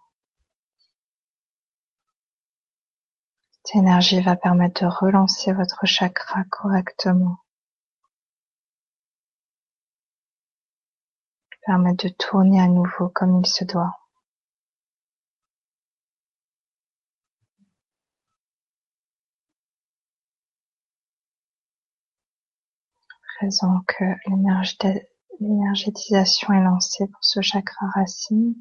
[3.65, 7.39] Cette énergie va permettre de relancer votre chakra correctement.
[11.65, 13.99] Permettre de tourner à nouveau comme il se doit.
[23.39, 24.05] Présent que
[25.41, 28.55] l'énergétisation est lancée pour ce chakra racine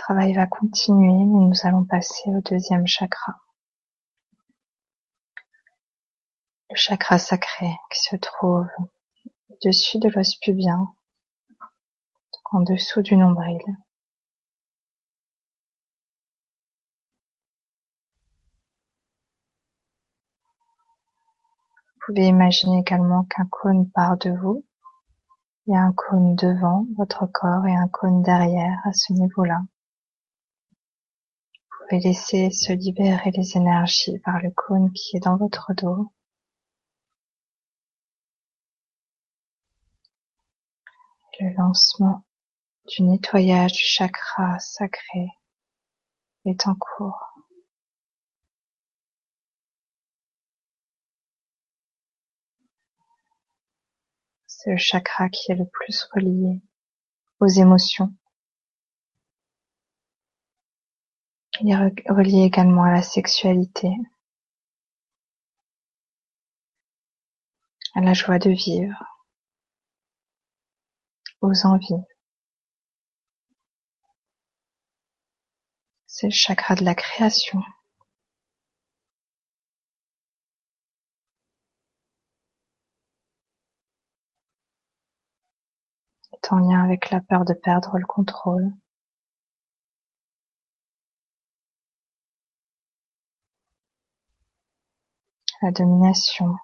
[0.00, 3.34] travail va continuer mais nous allons passer au deuxième chakra.
[6.70, 8.66] Le chakra sacré qui se trouve
[9.50, 10.86] au-dessus de l'os pubien,
[12.52, 13.60] en dessous du nombril.
[21.94, 24.64] Vous pouvez imaginer également qu'un cône part de vous.
[25.66, 29.62] Il y a un cône devant votre corps et un cône derrière à ce niveau-là
[31.90, 36.12] pouvez laisser se libérer les énergies par le cône qui est dans votre dos.
[41.40, 42.22] Le lancement
[42.86, 45.26] du nettoyage du chakra sacré
[46.44, 47.29] est en cours.
[54.62, 56.60] C'est le chakra qui est le plus relié
[57.40, 58.14] aux émotions.
[61.62, 63.88] Il est relié également à la sexualité,
[67.94, 69.02] à la joie de vivre,
[71.40, 72.04] aux envies.
[76.06, 77.62] C'est le chakra de la création.
[86.52, 88.72] En lien avec la peur de perdre le contrôle.
[95.62, 96.56] La domination.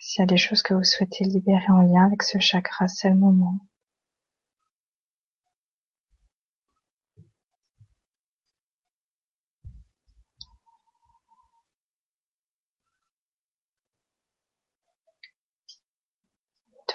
[0.00, 3.10] S'il y a des choses que vous souhaitez libérer en lien avec ce chakra, c'est
[3.10, 3.58] le moment.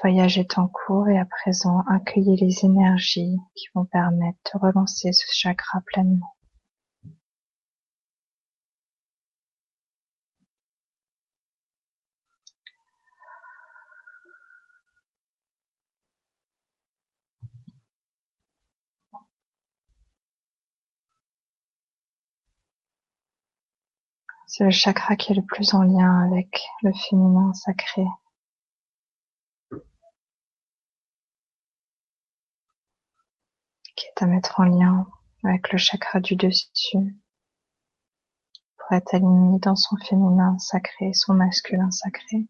[0.03, 5.13] Voyage est en cours et à présent accueillez les énergies qui vont permettre de relancer
[5.13, 6.35] ce chakra pleinement.
[24.47, 28.05] C'est le chakra qui est le plus en lien avec le féminin sacré.
[34.23, 35.08] À mettre en lien
[35.43, 37.15] avec le chakra du dessus
[38.77, 42.47] pour être aligné dans son féminin sacré, son masculin sacré.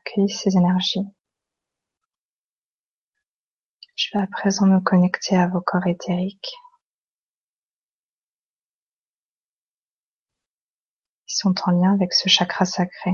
[0.00, 1.06] Accueillez ces énergies.
[3.96, 6.52] Je vais à présent me connecter à vos corps éthériques.
[11.28, 13.12] Ils sont en lien avec ce chakra sacré.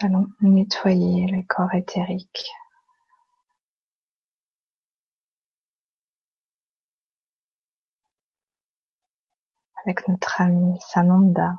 [0.00, 2.50] Allons nettoyer les corps éthériques.
[9.86, 11.54] avec notre ami Sananda,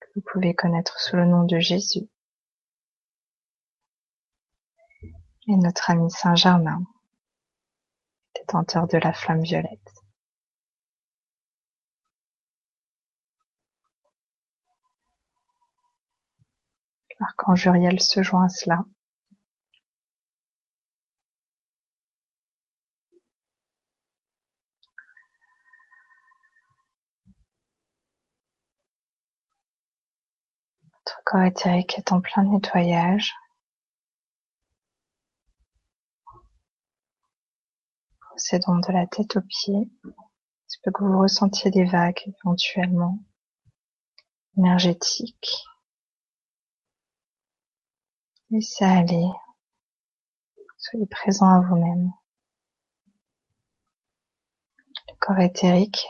[0.00, 2.08] que vous pouvez connaître sous le nom de Jésus,
[5.46, 6.82] et notre ami Saint Germain,
[8.34, 9.99] détenteur de la flamme violette.
[17.20, 18.84] L'archange Uriel se joint à cela.
[30.94, 33.34] Votre corps éthérique est en plein nettoyage.
[38.20, 39.90] Procédons de la tête aux pieds.
[40.04, 43.18] Il peut que vous ressentiez des vagues éventuellement
[44.56, 45.64] énergétiques.
[48.50, 49.28] Laissez aller.
[50.76, 52.12] Soyez présent à vous-même.
[55.08, 56.04] Le corps éthérique,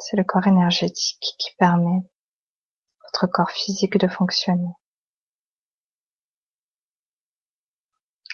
[0.00, 2.00] c'est le corps énergétique qui permet
[3.04, 4.72] votre corps physique de fonctionner.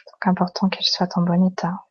[0.06, 1.84] Donc important qu'il soit en bon état.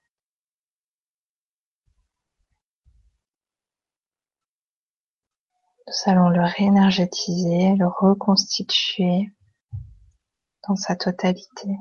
[5.86, 9.32] Nous allons le réénergétiser, le reconstituer
[10.70, 11.78] dans sa totalité.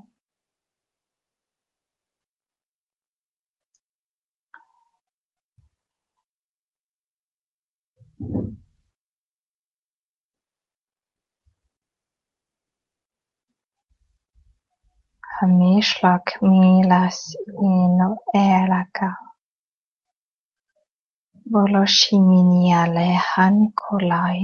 [15.41, 19.11] Hamishlak milas ino elaka.
[21.53, 24.41] Voloshimini alehan kolai.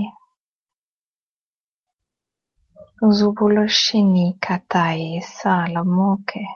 [3.12, 6.46] Zubulashini Kattai e Salomoke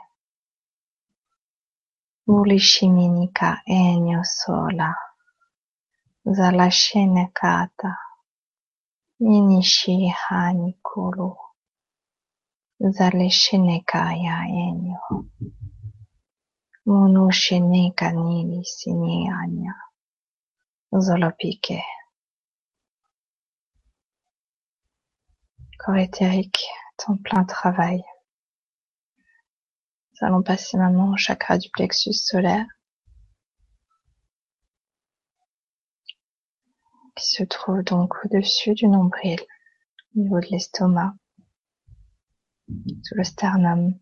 [2.27, 4.95] Mulishiminika Enyosola
[6.25, 7.99] Zalashene Kata
[9.21, 11.37] Inishihanikulu
[12.81, 15.01] Zaleshenekaya Enyo
[16.87, 19.75] Munusheneka Nili Sinianya
[20.93, 21.85] Zolopike
[25.79, 26.67] corps éthérique
[27.07, 28.03] en plein travail.
[30.13, 32.67] Nous allons passer maintenant au chakra du plexus solaire
[37.17, 39.41] qui se trouve donc au-dessus du nombril,
[40.15, 41.15] au niveau de l'estomac,
[42.69, 43.95] sous le sternum.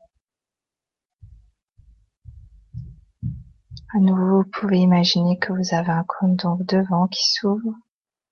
[3.95, 7.75] À nouveau, vous pouvez imaginer que vous avez un cône donc devant qui s'ouvre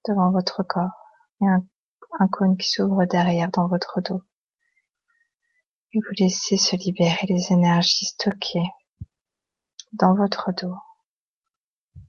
[0.06, 0.90] devant votre corps
[2.18, 4.22] un cône qui s'ouvre derrière dans votre dos.
[5.92, 8.68] Et vous laissez se libérer les énergies stockées
[9.92, 10.76] dans votre dos.
[11.94, 12.02] Vous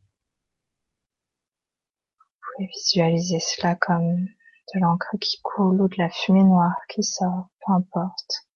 [2.58, 4.28] pouvez visualiser cela comme
[4.74, 8.48] de l'encre qui coule ou de la fumée noire qui sort, peu importe.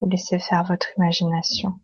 [0.00, 1.80] Vous laissez faire votre imagination.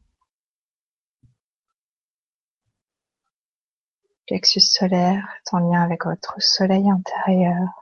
[4.26, 7.81] Plexus solaire est en lien avec votre soleil intérieur.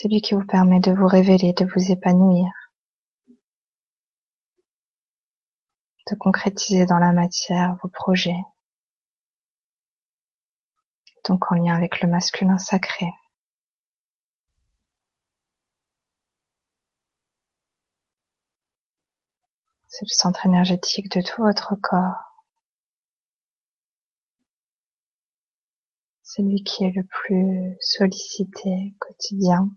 [0.00, 2.50] C'est lui qui vous permet de vous révéler, de vous épanouir,
[6.10, 8.40] de concrétiser dans la matière vos projets,
[11.28, 13.12] donc en lien avec le masculin sacré.
[19.86, 22.40] C'est le centre énergétique de tout votre corps.
[26.22, 29.68] C'est lui qui est le plus sollicité quotidien,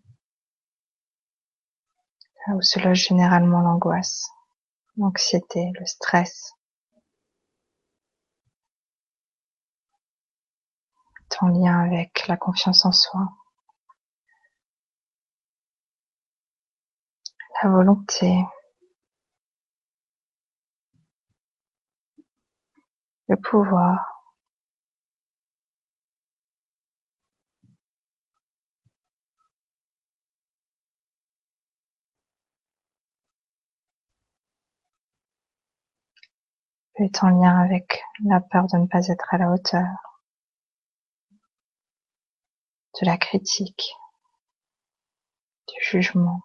[2.47, 4.29] là où se loge généralement l'angoisse,
[4.97, 6.53] l'anxiété, le stress.
[11.41, 13.27] en lien avec la confiance en soi,
[17.61, 18.45] la volonté,
[23.27, 24.12] le pouvoir,
[36.95, 40.21] peut être en lien avec la peur de ne pas être à la hauteur,
[43.01, 43.95] de la critique,
[45.67, 46.41] du jugement.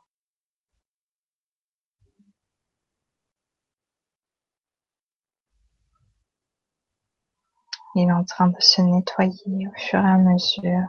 [7.94, 10.88] Il est en train de se nettoyer au fur et à mesure.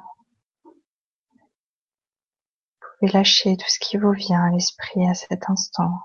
[2.82, 6.00] Vous pouvez lâcher tout ce qui vous vient à l'esprit à cet instant.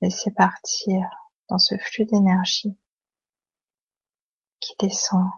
[0.00, 1.08] Laissez partir
[1.48, 2.76] dans ce flux d'énergie
[4.60, 5.30] qui descend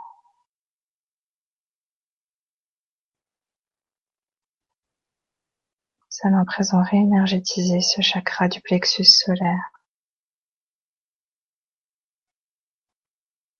[6.22, 9.70] Nous allons à présent réénergétiser ce chakra du plexus solaire.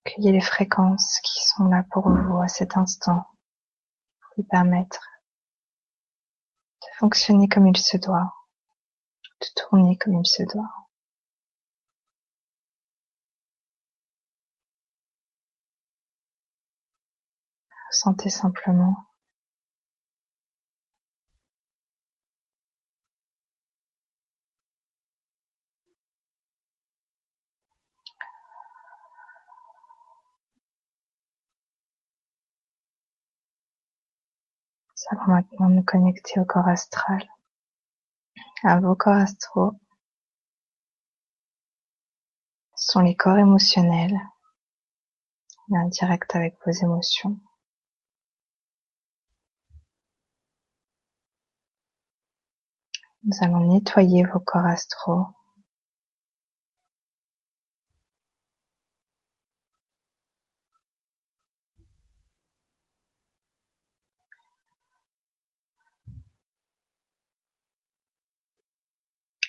[0.05, 3.25] Cueillez les fréquences qui sont là pour vous à cet instant,
[4.21, 5.01] pour lui permettre
[6.83, 8.35] de fonctionner comme il se doit,
[9.41, 10.90] de tourner comme il se doit.
[17.91, 18.95] Ressentez simplement
[34.95, 37.29] Nous allons maintenant nous connecter au corps astral,
[38.63, 39.73] à vos corps astraux.
[42.77, 44.17] Ce sont les corps émotionnels,
[45.73, 47.41] en direct avec vos émotions.
[53.23, 55.27] Nous allons nettoyer vos corps astraux.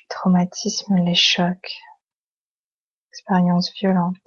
[0.09, 1.71] Traumatismes, les chocs,
[3.11, 4.17] expériences violentes,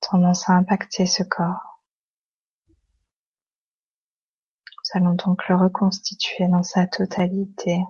[0.00, 1.69] tendance à impacter ce corps.
[4.92, 7.80] Nous allons donc le reconstituer dans sa totalité,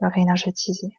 [0.00, 0.96] le réénergétiser.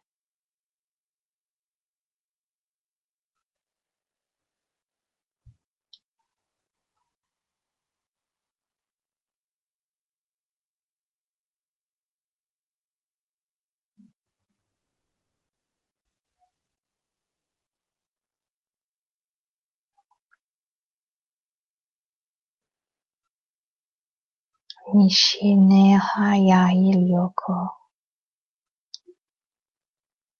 [24.94, 27.76] Nishineha ya Zumini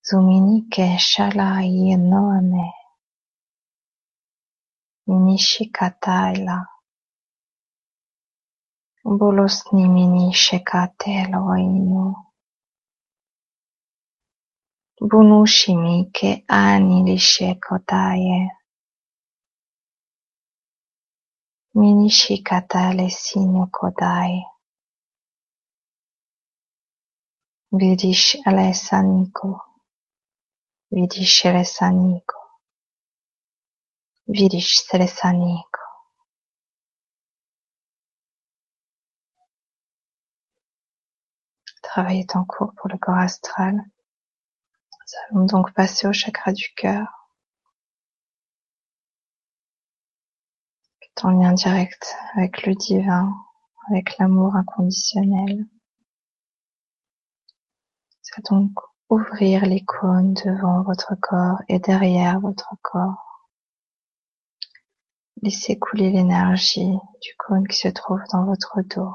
[0.03, 2.75] Zuminike shala yenoane
[5.07, 6.69] Minishikataila
[9.05, 12.17] Shekate minishikatelo inu.
[15.01, 18.51] Bunushimike anilishikotaye
[21.79, 24.35] Minishikata lesino kodai.
[27.79, 29.49] Vidish alesaniko.
[30.95, 32.39] Vidish elesaniko.
[34.35, 35.83] Vidish selesaniko.
[41.83, 43.75] Travail est en cours pour le corps astral.
[43.75, 47.17] Nous allons donc passer au chakra du cœur.
[51.01, 53.35] qui est en lien direct avec le divin,
[53.91, 55.67] avec l'amour inconditionnel.
[58.23, 58.73] C'est donc
[59.09, 63.47] ouvrir les cônes devant votre corps et derrière votre corps.
[65.43, 66.93] Laissez couler l'énergie
[67.23, 69.15] du cône qui se trouve dans votre dos.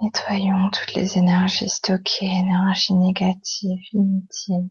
[0.00, 4.68] Nettoyons toutes les énergies stockées, énergies négatives, inutiles.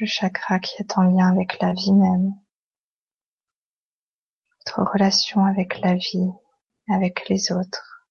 [0.00, 2.34] Le chakra qui est en lien avec la vie même.
[4.56, 6.30] Votre relation avec la vie,
[6.88, 8.06] avec les autres.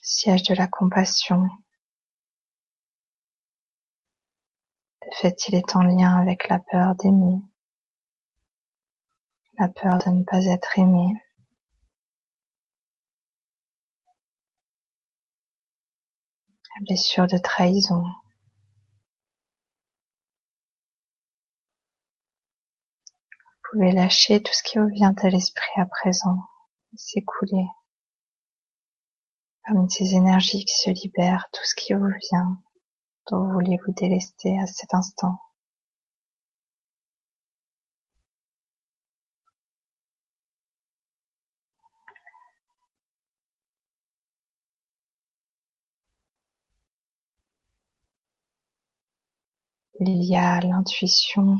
[0.00, 1.42] Siège de la compassion.
[5.02, 7.42] De fait, il est en lien avec la peur d'aimer.
[9.58, 11.12] La peur de ne pas être aimé.
[16.82, 18.02] Blessure de trahison.
[23.32, 26.38] Vous pouvez lâcher tout ce qui vous vient à l'esprit à présent,
[26.94, 27.66] s'écouler.
[29.64, 32.60] Parmi ces énergies qui se libèrent, tout ce qui vous vient,
[33.30, 35.38] dont vous voulez vous délester à cet instant.
[50.08, 51.58] Il y a l'intuition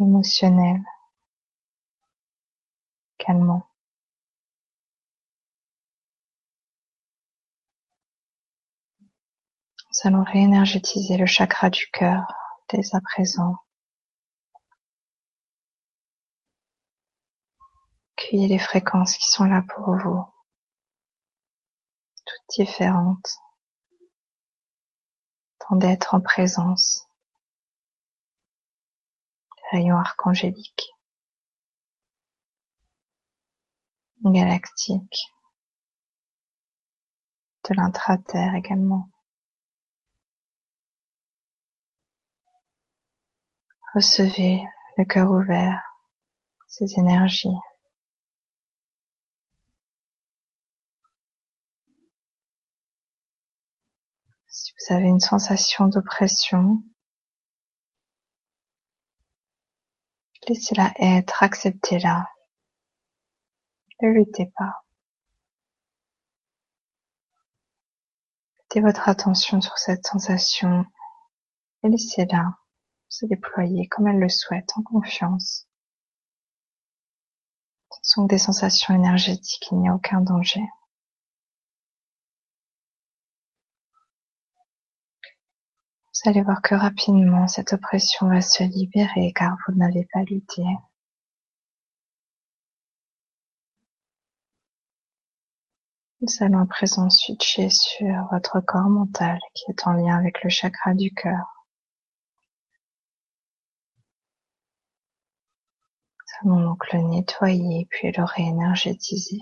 [0.00, 0.82] émotionnelle,
[3.18, 3.68] calmant.
[8.98, 12.22] Nous allons réénergétiser le chakra du cœur
[12.70, 13.56] dès à présent.
[18.16, 20.24] Cueillez les fréquences qui sont là pour vous,
[22.24, 23.38] toutes différentes
[25.72, 27.06] d'être en présence
[29.72, 30.94] rayons archangéliques,
[34.24, 35.32] galactiques,
[37.68, 39.10] de l'intraterre également.
[43.94, 44.62] Recevez
[44.98, 45.82] le cœur ouvert
[46.68, 47.48] ces énergies.
[54.88, 56.82] Vous avez une sensation d'oppression,
[60.48, 62.28] laissez-la être, acceptez-la.
[64.00, 64.84] Ne luttez pas.
[68.58, 70.84] Mettez votre attention sur cette sensation
[71.82, 72.44] et laissez-la
[73.08, 75.66] se déployer comme elle le souhaite, en confiance.
[77.90, 80.62] Ce sont des sensations énergétiques, il n'y a aucun danger.
[86.26, 90.64] Vous allez voir que rapidement cette oppression va se libérer car vous n'avez pas lutté.
[96.20, 100.50] Nous allons à présent switcher sur votre corps mental qui est en lien avec le
[100.50, 101.64] chakra du cœur.
[106.42, 109.38] Nous allons donc le nettoyer puis le réénergétiser.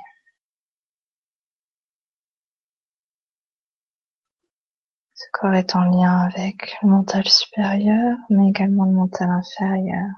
[5.35, 10.11] Corps est en lien avec le mental supérieur, mais également le mental inférieur.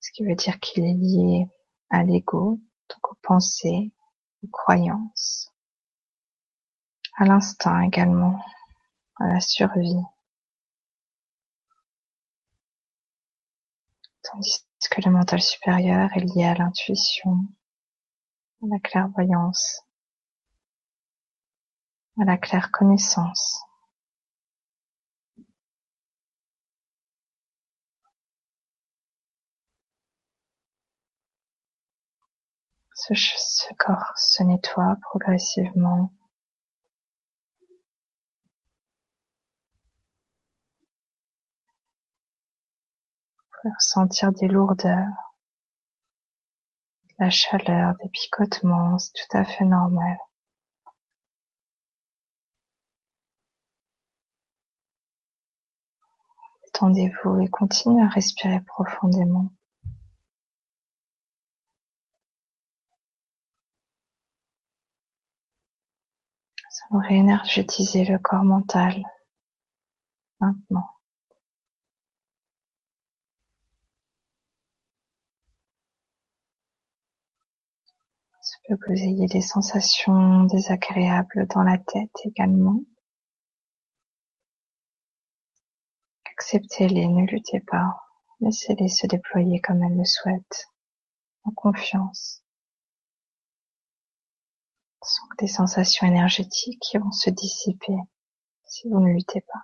[0.00, 1.46] Ce qui veut dire qu'il est lié
[1.90, 2.58] à l'ego,
[2.88, 3.92] donc aux pensées,
[4.42, 5.52] aux croyances,
[7.18, 8.42] à l'instinct également,
[9.16, 10.02] à la survie.
[14.22, 17.44] Tandis que le mental supérieur est lié à l'intuition,
[18.62, 19.82] à la clairvoyance,
[22.18, 23.64] à la claire connaissance.
[32.94, 36.12] Ce, corps se nettoie progressivement.
[43.64, 45.34] Vous ressentir des lourdeurs,
[47.18, 50.18] la chaleur, des picotements, c'est tout à fait normal.
[56.80, 59.50] Détendez-vous et continuez à respirer profondément.
[66.70, 69.04] Ça va réénergétiser le corps mental
[70.40, 70.88] maintenant.
[78.40, 82.80] Se peut que vous ayez des sensations désagréables dans la tête également.
[86.40, 88.00] Acceptez-les, ne luttez pas,
[88.40, 90.70] laissez-les se déployer comme elles le souhaitent,
[91.44, 92.42] en confiance.
[95.02, 97.92] Ce sont des sensations énergétiques qui vont se dissiper
[98.64, 99.60] si vous ne luttez pas.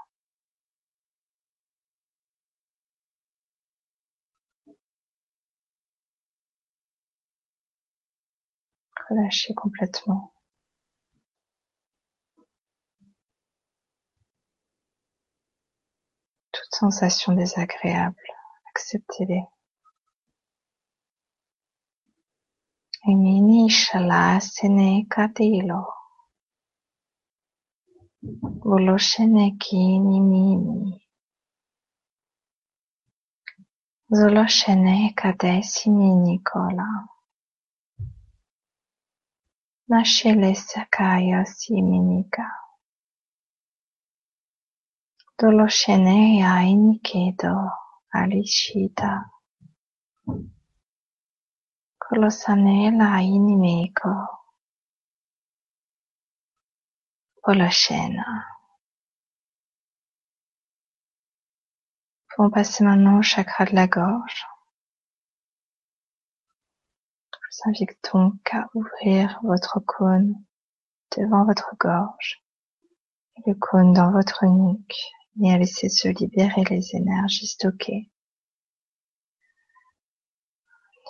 [9.08, 10.34] Relâchez complètement.
[16.52, 18.28] Toute sensation désagréable,
[18.70, 19.44] acceptez-les.
[23.10, 25.82] Emini shalasene katilo.
[28.68, 31.00] Voloshene kinimini.
[34.16, 36.88] Zoloshene kadesini Nicola.
[39.88, 42.46] Nascele sakaya siminika.
[45.38, 47.56] Doloshene ainikedo
[48.18, 49.10] alishita.
[52.02, 54.12] Kolosane la inimiko.
[57.42, 58.28] Poloshena.
[62.30, 64.46] Pouvons passer maintenant au chakra de la gorge.
[67.30, 70.34] Je vous invite donc à ouvrir votre cône
[71.14, 72.42] devant votre gorge
[73.36, 78.10] et le cône dans votre nuque et à laisser se libérer les énergies stockées.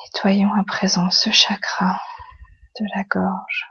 [0.05, 2.01] Nettoyons à présent ce chakra
[2.81, 3.67] de la gorge.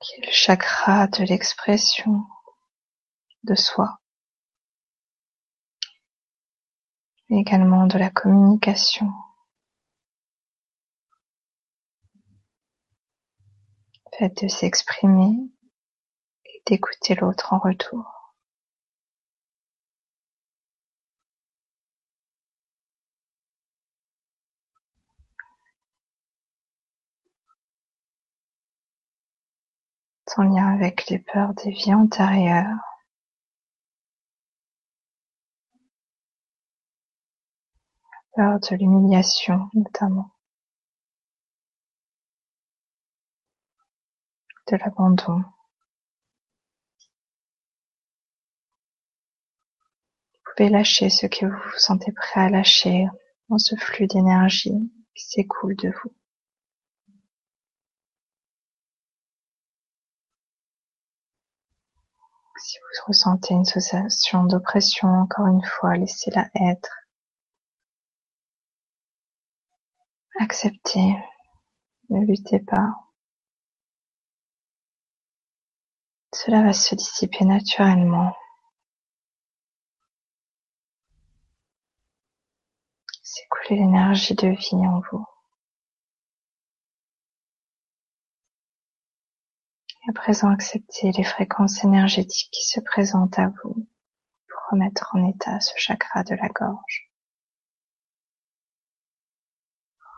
[0.00, 2.26] qui est le chakra de l'expression
[3.44, 3.98] de soi.
[7.30, 9.12] également de la communication.
[14.18, 15.50] Faites de s'exprimer
[16.44, 18.34] et d'écouter l'autre en retour.
[30.28, 32.94] Son lien avec les peurs des vies antérieures
[38.34, 40.33] peur de l'humiliation notamment,
[44.70, 45.42] de l'abandon.
[50.32, 53.06] Vous pouvez lâcher ce que vous vous sentez prêt à lâcher
[53.48, 56.12] dans ce flux d'énergie qui s'écoule de vous.
[62.56, 66.96] Si vous ressentez une sensation d'oppression, encore une fois, laissez-la être.
[70.40, 71.14] Acceptez,
[72.10, 72.94] ne luttez pas.
[76.34, 78.36] Cela va se dissiper naturellement.
[83.22, 85.24] S'écouler l'énergie de vie en vous?
[90.06, 93.88] Et à présent, acceptez les fréquences énergétiques qui se présentent à vous
[94.48, 97.10] pour remettre en état ce chakra de la gorge.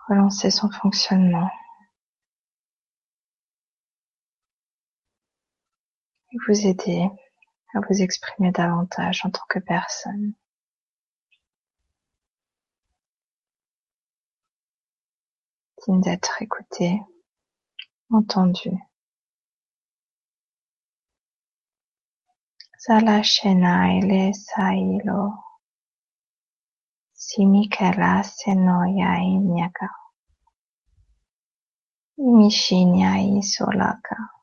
[0.09, 1.51] relancer son fonctionnement
[6.26, 7.09] et vous aider
[7.75, 10.35] à vous exprimer davantage en tant que personne.
[15.87, 17.01] digne d'être écouté,
[18.11, 18.71] entendu.
[22.79, 25.33] Salashena sailo.
[27.13, 29.89] Simikela senoyai nyaka.
[32.19, 34.36] Imishinyai solaka.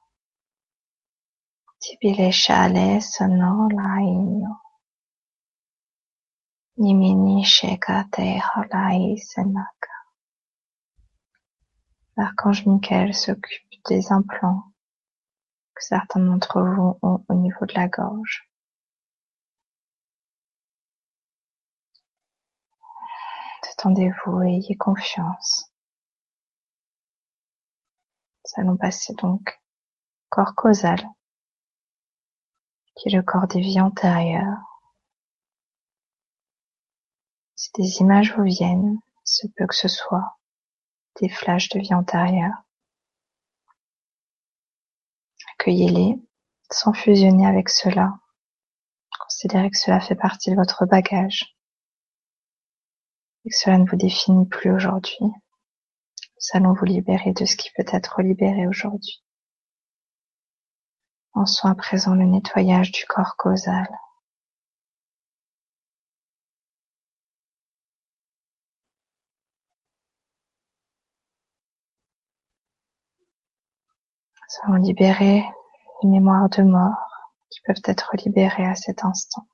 [12.16, 14.64] L'archange Michael s'occupe des implants
[15.76, 18.50] que certains d'entre vous ont au niveau de la gorge.
[23.64, 25.70] Détendez-vous et ayez confiance.
[28.46, 29.62] Nous allons passer donc
[30.30, 31.06] corps causal,
[32.96, 34.60] qui est le corps des vies antérieures.
[37.56, 40.38] Si des images vous viennent, ce peut que ce soit
[41.22, 42.56] des flashs de vie antérieure.
[45.54, 46.20] Accueillez-les
[46.72, 48.20] sans fusionner avec cela.
[49.20, 51.56] Considérez que cela fait partie de votre bagage
[53.46, 55.18] et que cela ne vous définit plus aujourd'hui.
[55.22, 55.32] Nous
[56.54, 59.24] allons vous libérer de ce qui peut être libéré aujourd'hui.
[61.36, 63.88] En à présent le nettoyage du corps causal.
[74.66, 75.44] Allons libérer
[76.04, 77.10] les mémoires de mort
[77.50, 79.46] qui peuvent être libérées à cet instant.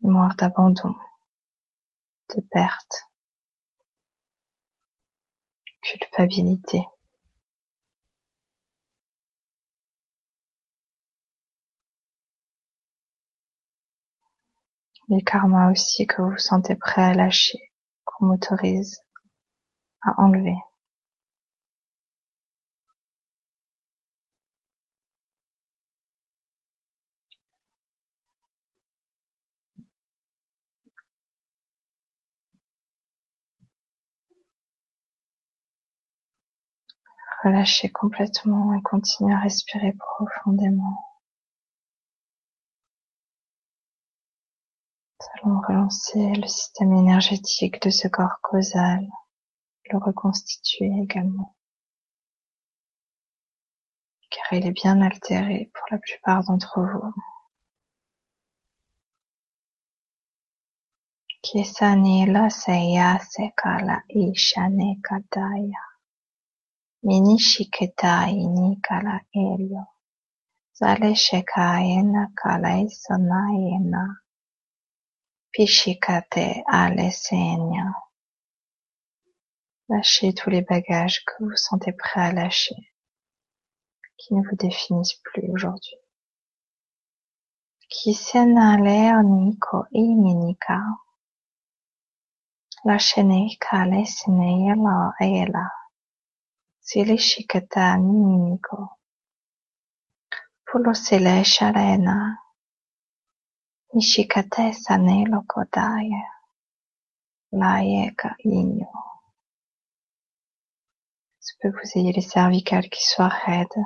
[0.00, 0.94] Mémoire d'abandon,
[2.34, 3.08] de perte,
[5.82, 6.86] culpabilité.
[15.12, 17.58] Les karmas aussi que vous vous sentez prêt à lâcher,
[18.06, 18.98] qu'on m'autorise
[20.00, 20.56] à enlever.
[37.44, 41.11] Relâchez complètement et continuez à respirer profondément.
[45.44, 49.08] Allons relancer le système énergétique de ce corps causal,
[49.90, 51.56] le reconstituer également.
[54.30, 57.12] Car il est bien altéré pour la plupart d'entre vous.
[70.78, 74.21] Zaleshekayena kalaisonayena,
[75.52, 77.94] pishikate alesenia.
[79.88, 82.92] Lâchez tous les bagages que vous sentez prêts à lâcher,
[84.16, 85.96] qui ne vous définissent plus aujourd'hui.
[87.88, 90.80] Kisenaleoniko iminika,
[92.84, 95.70] lâchenei kalesineyela ela.
[103.92, 106.22] Silishikataniniko Pulosile-sharena Nishikate-sanelokodaye
[107.52, 108.88] Layeka Inyo.
[111.40, 113.84] Se peut que vous ayez les cervicales qui soient raides,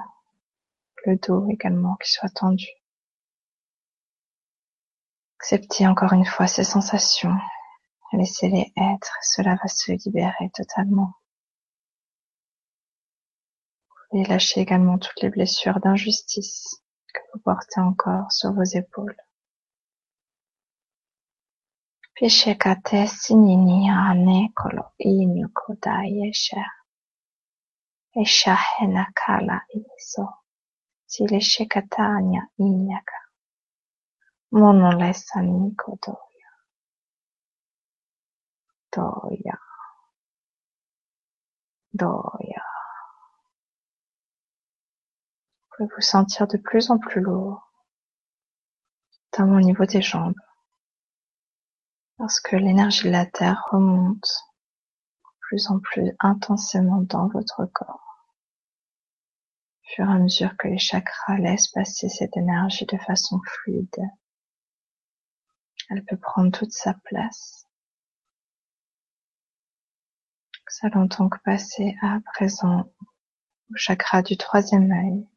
[1.05, 2.69] le dos également qui soit tendu.
[5.41, 7.37] Acceptez encore une fois ces sensations,
[8.13, 11.15] laissez-les être, cela va se libérer totalement
[14.13, 16.83] et lâchez également toutes les blessures d'injustice
[17.13, 19.17] que vous portez encore sur vos épaules.
[22.17, 26.63] Pishekate sinini ane kolo inyo kodayesha.
[28.23, 30.27] Eshahena kala iso.
[31.11, 33.19] Sileshekatanya inyaka.
[34.59, 36.51] Monolesani kodoya.
[38.93, 39.57] Doya.
[42.01, 42.63] Doya.
[45.77, 47.69] pouvez vous sentir de plus en plus lourd,
[49.33, 50.35] notamment au niveau des jambes,
[52.19, 54.29] parce que l'énergie de la Terre remonte
[55.41, 58.33] plus en plus intensément dans votre corps,
[59.83, 64.03] au fur et à mesure que les chakras laissent passer cette énergie de façon fluide.
[65.89, 67.67] Elle peut prendre toute sa place.
[70.83, 72.93] Nous allons donc passer à présent
[73.71, 75.29] au chakra du troisième œil,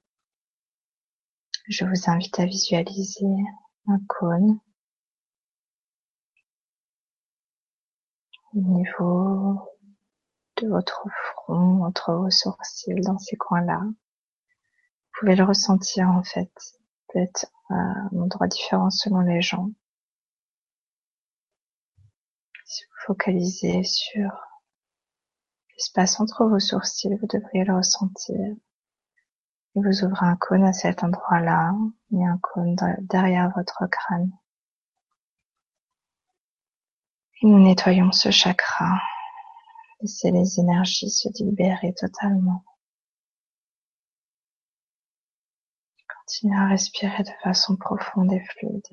[1.69, 3.27] je vous invite à visualiser
[3.87, 4.59] un cône
[8.53, 9.77] au niveau
[10.57, 13.81] de votre front, entre vos sourcils, dans ces coins-là.
[13.83, 16.51] Vous pouvez le ressentir en fait,
[17.07, 19.69] peut-être à un endroit différent selon les gens.
[22.65, 24.31] Si vous focalisez sur
[25.71, 28.55] l'espace entre vos sourcils, vous devriez le ressentir
[29.75, 31.73] vous ouvrez un cône à cet endroit-là
[32.11, 34.31] et un cône derrière votre crâne.
[37.41, 38.99] Et nous nettoyons ce chakra.
[40.01, 42.65] Laissez les énergies se libérer totalement.
[46.25, 48.87] Continuez à respirer de façon profonde et fluide.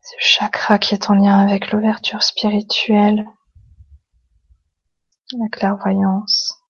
[0.00, 3.26] Ce chakra qui est en lien avec l'ouverture spirituelle,
[5.38, 6.61] la clairvoyance,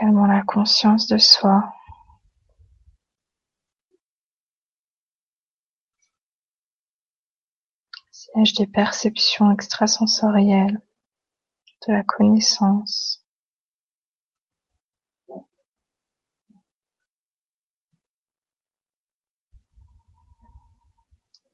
[0.00, 1.74] Également la conscience de soi.
[8.12, 10.80] Siège des perceptions extrasensorielles,
[11.86, 13.24] de la connaissance.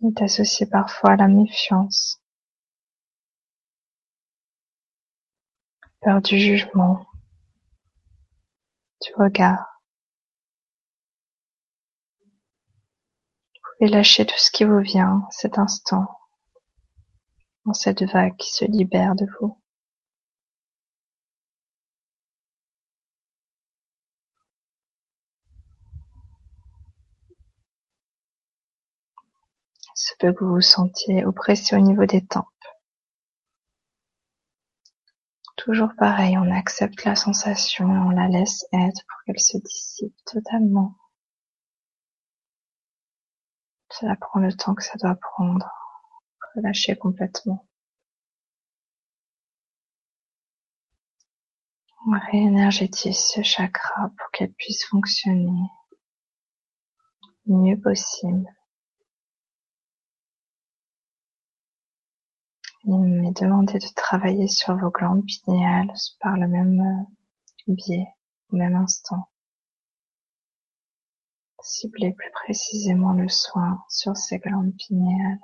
[0.07, 2.21] est associé parfois à la méfiance,
[6.03, 7.07] peur du jugement,
[9.05, 9.81] du regard.
[13.55, 16.07] Vous pouvez lâcher tout ce qui vous vient cet instant,
[17.67, 19.59] dans cette vague qui se libère de vous.
[30.25, 32.47] peut que vous vous sentiez oppressé au niveau des tempes.
[35.65, 40.15] Toujours pareil, on accepte la sensation et on la laisse être pour qu'elle se dissipe
[40.27, 40.95] totalement.
[43.91, 45.67] Cela prend le temps que ça doit prendre.
[46.55, 47.67] Relâcher complètement.
[52.07, 55.71] On réénergétise ce chakra pour qu'elle puisse fonctionner
[57.47, 58.47] le mieux possible.
[62.87, 68.09] Il m'est demandé de travailler sur vos glandes pinéales par le même euh, biais,
[68.51, 69.31] au même instant.
[71.63, 75.41] Ciblez plus précisément le soin sur ces glandes pinéales.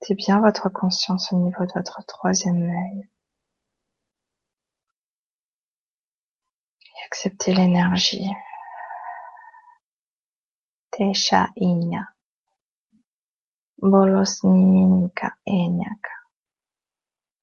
[0.00, 3.08] Mettez bien votre conscience au niveau de votre troisième œil.
[6.80, 8.28] Et acceptez l'énergie.
[10.90, 12.11] Tesha Inya.
[13.90, 16.14] Bolesníka éjnyaka,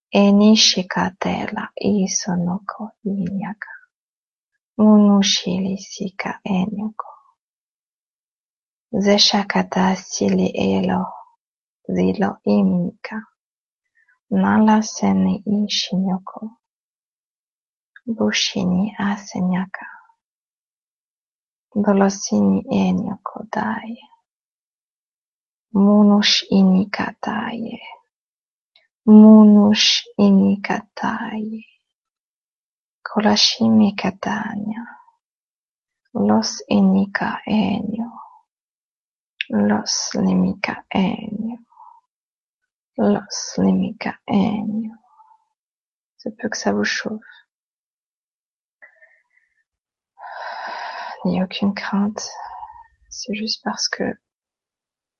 [0.09, 3.71] Éjnyisika téla íszonoko íjnyaka,
[4.75, 7.07] Munusilisika éjnyoko,
[8.89, 11.03] Zesakata szili élo,
[11.83, 13.17] zilo imnika,
[14.27, 16.59] Nala szeni ísinyoko,
[18.03, 19.85] Busini ászenyaka,
[21.69, 24.18] Dolosini éjnyoko dáje.
[25.73, 27.79] Munush-inikataye,
[29.07, 31.65] Munush-inikataye,
[33.03, 34.85] Kolashimikatanya,
[36.13, 38.11] Los Inika-enyo,
[39.49, 41.57] Los Limika-enyo,
[42.97, 44.95] Los Limika-enyo.
[46.17, 47.23] C'est peu que ça vous chauffe.
[51.25, 52.29] A aucune crainte.
[53.09, 54.03] C'est juste parce que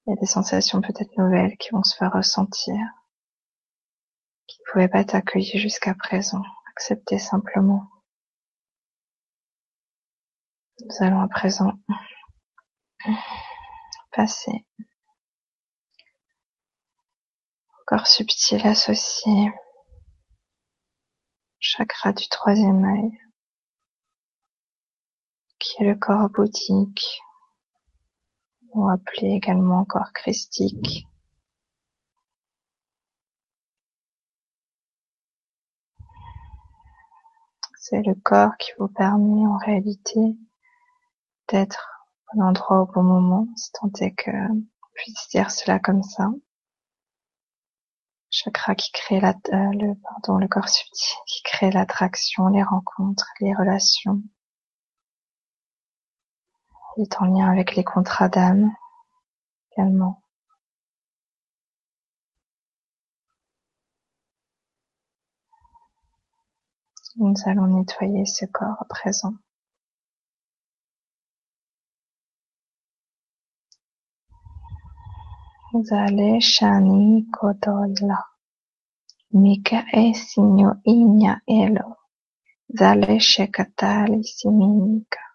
[0.10, 2.76] il y a des sensations peut-être nouvelles qui vont se faire ressentir,
[4.48, 6.42] qui ne pouvaient pas être accueillies jusqu'à présent.
[6.72, 7.88] Acceptez simplement.
[10.80, 11.74] Nous allons à présent
[14.12, 14.66] passer
[17.70, 19.54] au corps subtil associé,
[21.60, 23.12] chakra du troisième œil,
[25.60, 27.22] qui est le corps bouddhique,
[28.74, 31.06] ou appelé également corps christique.
[37.76, 40.20] C'est le corps qui vous permet en réalité
[41.48, 41.88] d'être
[42.34, 44.64] au bon endroit au bon moment, si tant est que on
[44.94, 46.30] puisse dire cela comme ça.
[48.32, 53.28] Chakra qui crée la, euh, le, pardon, le corps subtil, qui crée l'attraction, les rencontres,
[53.40, 54.22] les relations,
[57.02, 58.72] est en lien avec les contrats d'âme
[59.72, 60.22] également.
[67.16, 69.34] Nous allons nettoyer ce corps à présent.
[75.84, 78.20] Zale shani kodoila.
[79.34, 81.98] Mika e signo igna elo.
[82.78, 85.29] Zale shekatali siminika.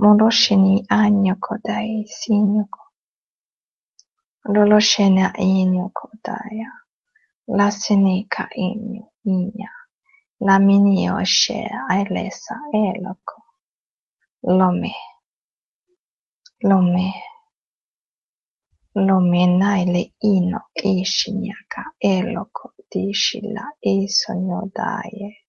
[0.00, 2.92] Morosini agnoco dai sinuco,
[4.44, 6.70] Lolosena inuco daia,
[7.44, 9.06] La Lasenica inu
[10.38, 13.44] La Mini scea ailesa eloco,
[14.40, 14.92] Lome,
[16.60, 17.12] lome,
[18.94, 25.44] lome naile ino isiniaca eloco discilla isonio daie.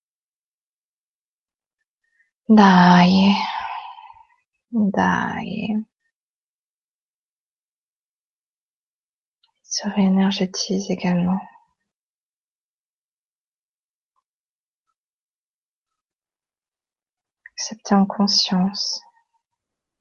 [2.45, 3.35] Daie.
[4.73, 5.85] Dai.
[9.61, 11.39] Se réénergétise également.
[17.53, 18.99] Acceptez en conscience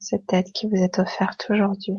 [0.00, 1.96] cette aide qui vous est offerte aujourd'hui,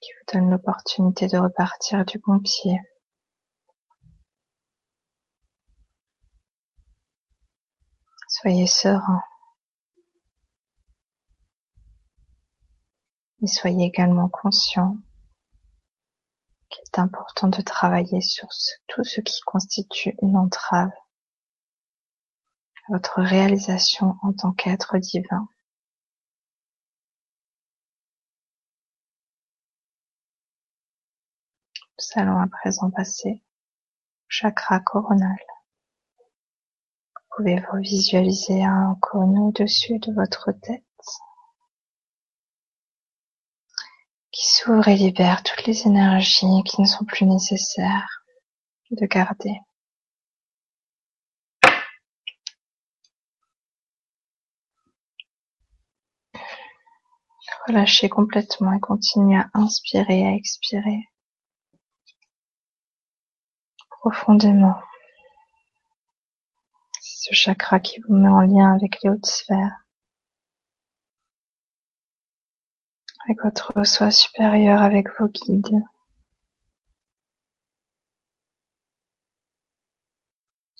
[0.00, 2.80] qui vous donne l'opportunité de repartir du bon pied.
[8.28, 9.22] Soyez serein.
[13.42, 14.96] Et soyez également conscient
[16.68, 18.48] qu'il est important de travailler sur
[18.88, 20.90] tout ce qui constitue une entrave
[22.88, 25.46] votre réalisation en tant qu'être divin.
[31.98, 35.36] Nous allons à présent passer au chakra coronal.
[37.36, 40.84] Pouvez vous visualiser un cône au-dessus de votre tête
[44.38, 48.22] qui s'ouvre et libère toutes les énergies qui ne sont plus nécessaires
[48.92, 49.58] de garder.
[57.66, 61.00] Relâchez complètement et continuez à inspirer à expirer
[63.90, 64.80] profondément.
[67.00, 69.87] C'est ce chakra qui vous met en lien avec les hautes sphères,
[73.28, 75.82] avec votre soi supérieur, avec vos guides.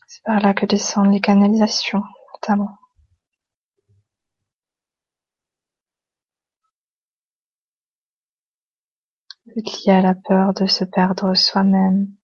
[0.06, 2.78] C'est par là que descendent les canalisations, notamment.
[9.46, 12.14] lié à la peur de se perdre soi-même.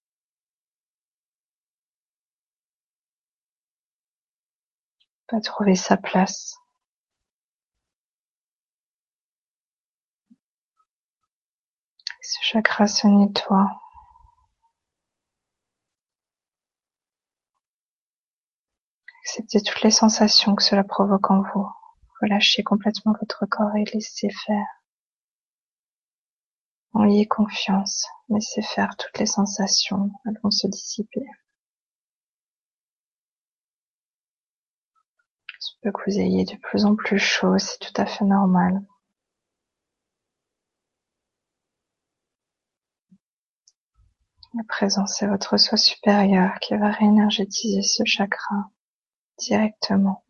[5.28, 6.63] Pas trouver sa place.
[12.44, 13.80] Chakra se nettoie.
[19.22, 21.66] Acceptez toutes les sensations que cela provoque en vous.
[22.20, 24.66] Relâchez complètement votre corps et laissez faire.
[27.02, 31.26] Ayez confiance, laissez faire toutes les sensations, elles vont se dissiper.
[35.48, 38.26] Il se peut que vous ayez de plus en plus chaud, c'est tout à fait
[38.26, 38.82] normal.
[44.56, 48.70] À présent, c'est votre soi supérieur qui va réénergétiser ce chakra
[49.38, 50.24] directement.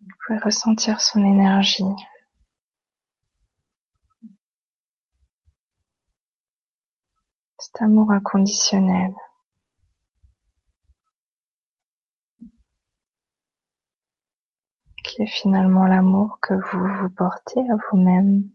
[0.00, 1.82] Vous pouvez ressentir son énergie
[7.58, 9.12] cet amour inconditionnel.
[15.04, 18.50] qui est finalement l'amour que vous vous portez à vous-même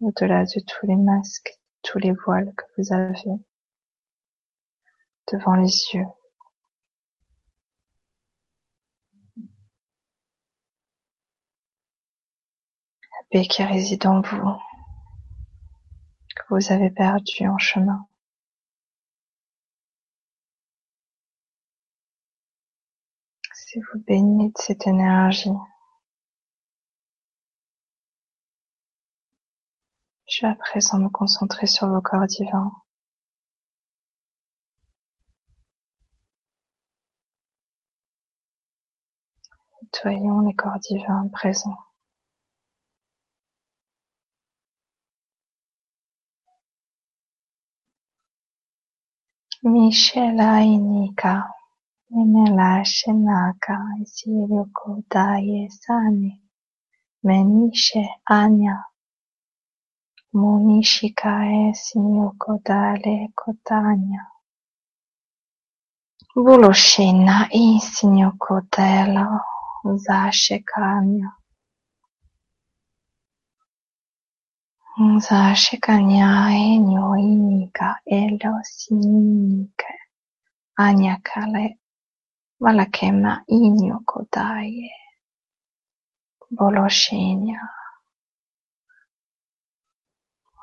[0.00, 3.38] au-delà de tous les masques, tous les voiles que vous avez
[5.32, 6.06] devant les yeux.
[13.10, 14.58] La paix qui réside en vous,
[16.36, 18.06] que vous avez perdu en chemin.
[23.54, 25.50] Si vous baignez de cette énergie,
[30.32, 32.72] je vais à présent me concentrer sur vos corps divins.
[39.82, 41.76] Nettoyons les corps divins présents.
[49.62, 51.46] Michela Inika
[52.10, 56.40] Nimelashenaka Isiriokodayesane
[57.22, 58.91] Menishe Anya
[60.40, 64.22] Momishikai-seioko daile-kotanya
[66.44, 69.28] Buloshi-nai seioko dailo
[70.04, 71.28] zashikanya
[75.26, 79.94] Zashikanyai e nyoini ga elo shinike
[80.84, 81.64] Anyakale
[82.62, 84.90] walakema inoko daie
[86.56, 87.60] Buloshi-nya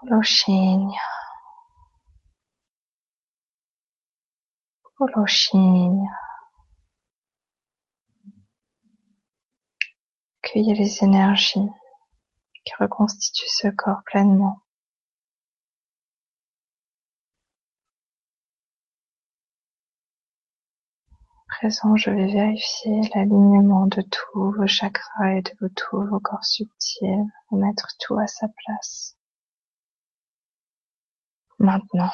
[0.02, 1.02] Boloshinya
[4.98, 6.16] Boloshinya
[10.42, 11.70] Cueillez les énergies
[12.64, 14.62] qui reconstituent ce corps pleinement.
[21.60, 27.26] présent, je vais vérifier l'alignement de tous vos chakras et de tous vos corps subtils,
[27.52, 29.19] mettre tout à sa place.
[31.60, 32.12] Maintenant.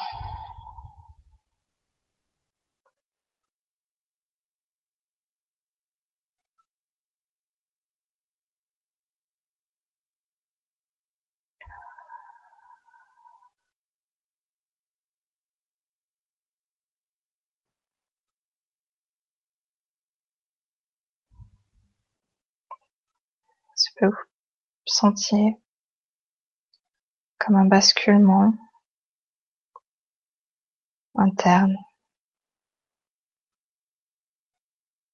[24.00, 24.12] Vous
[24.86, 25.56] sentiez
[27.38, 28.52] comme un basculement
[31.18, 31.76] interne.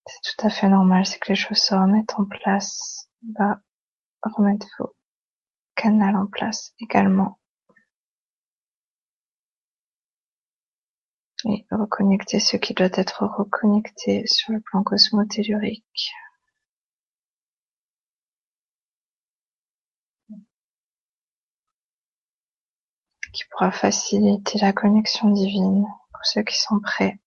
[0.07, 3.09] C'est tout à fait normal, c'est que les choses se remettent en place.
[3.36, 3.61] Va
[4.22, 4.94] remettre vos
[5.74, 7.38] canaux en place également.
[11.44, 16.12] Et reconnecter ce qui doit être reconnecté sur le plan cosmotellurique.
[23.33, 27.18] Qui pourra faciliter la connexion divine pour ceux qui sont prêts.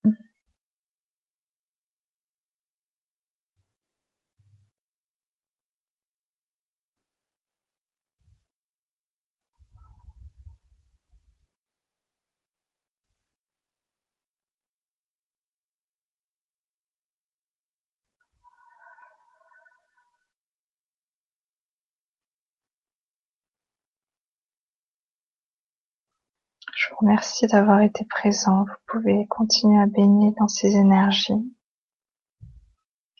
[26.85, 28.63] Je vous remercie d'avoir été présent.
[28.63, 31.51] Vous pouvez continuer à baigner dans ces énergies,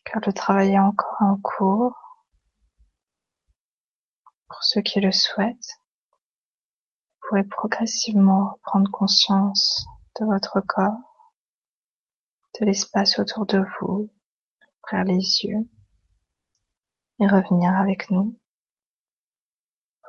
[0.03, 1.95] car le travail est encore en cours.
[4.47, 5.79] Pour ceux qui le souhaitent,
[6.11, 9.83] vous pourrez progressivement prendre conscience
[10.19, 11.33] de votre corps,
[12.59, 14.11] de l'espace autour de vous,
[14.83, 15.67] ouvrir les yeux
[17.19, 18.37] et revenir avec nous.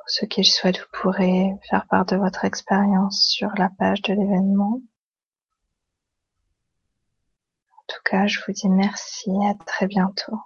[0.07, 4.01] Pour ceux qui le souhaitent, vous pourrez faire part de votre expérience sur la page
[4.03, 4.81] de l'événement.
[7.71, 10.39] En tout cas, je vous dis merci et à très bientôt.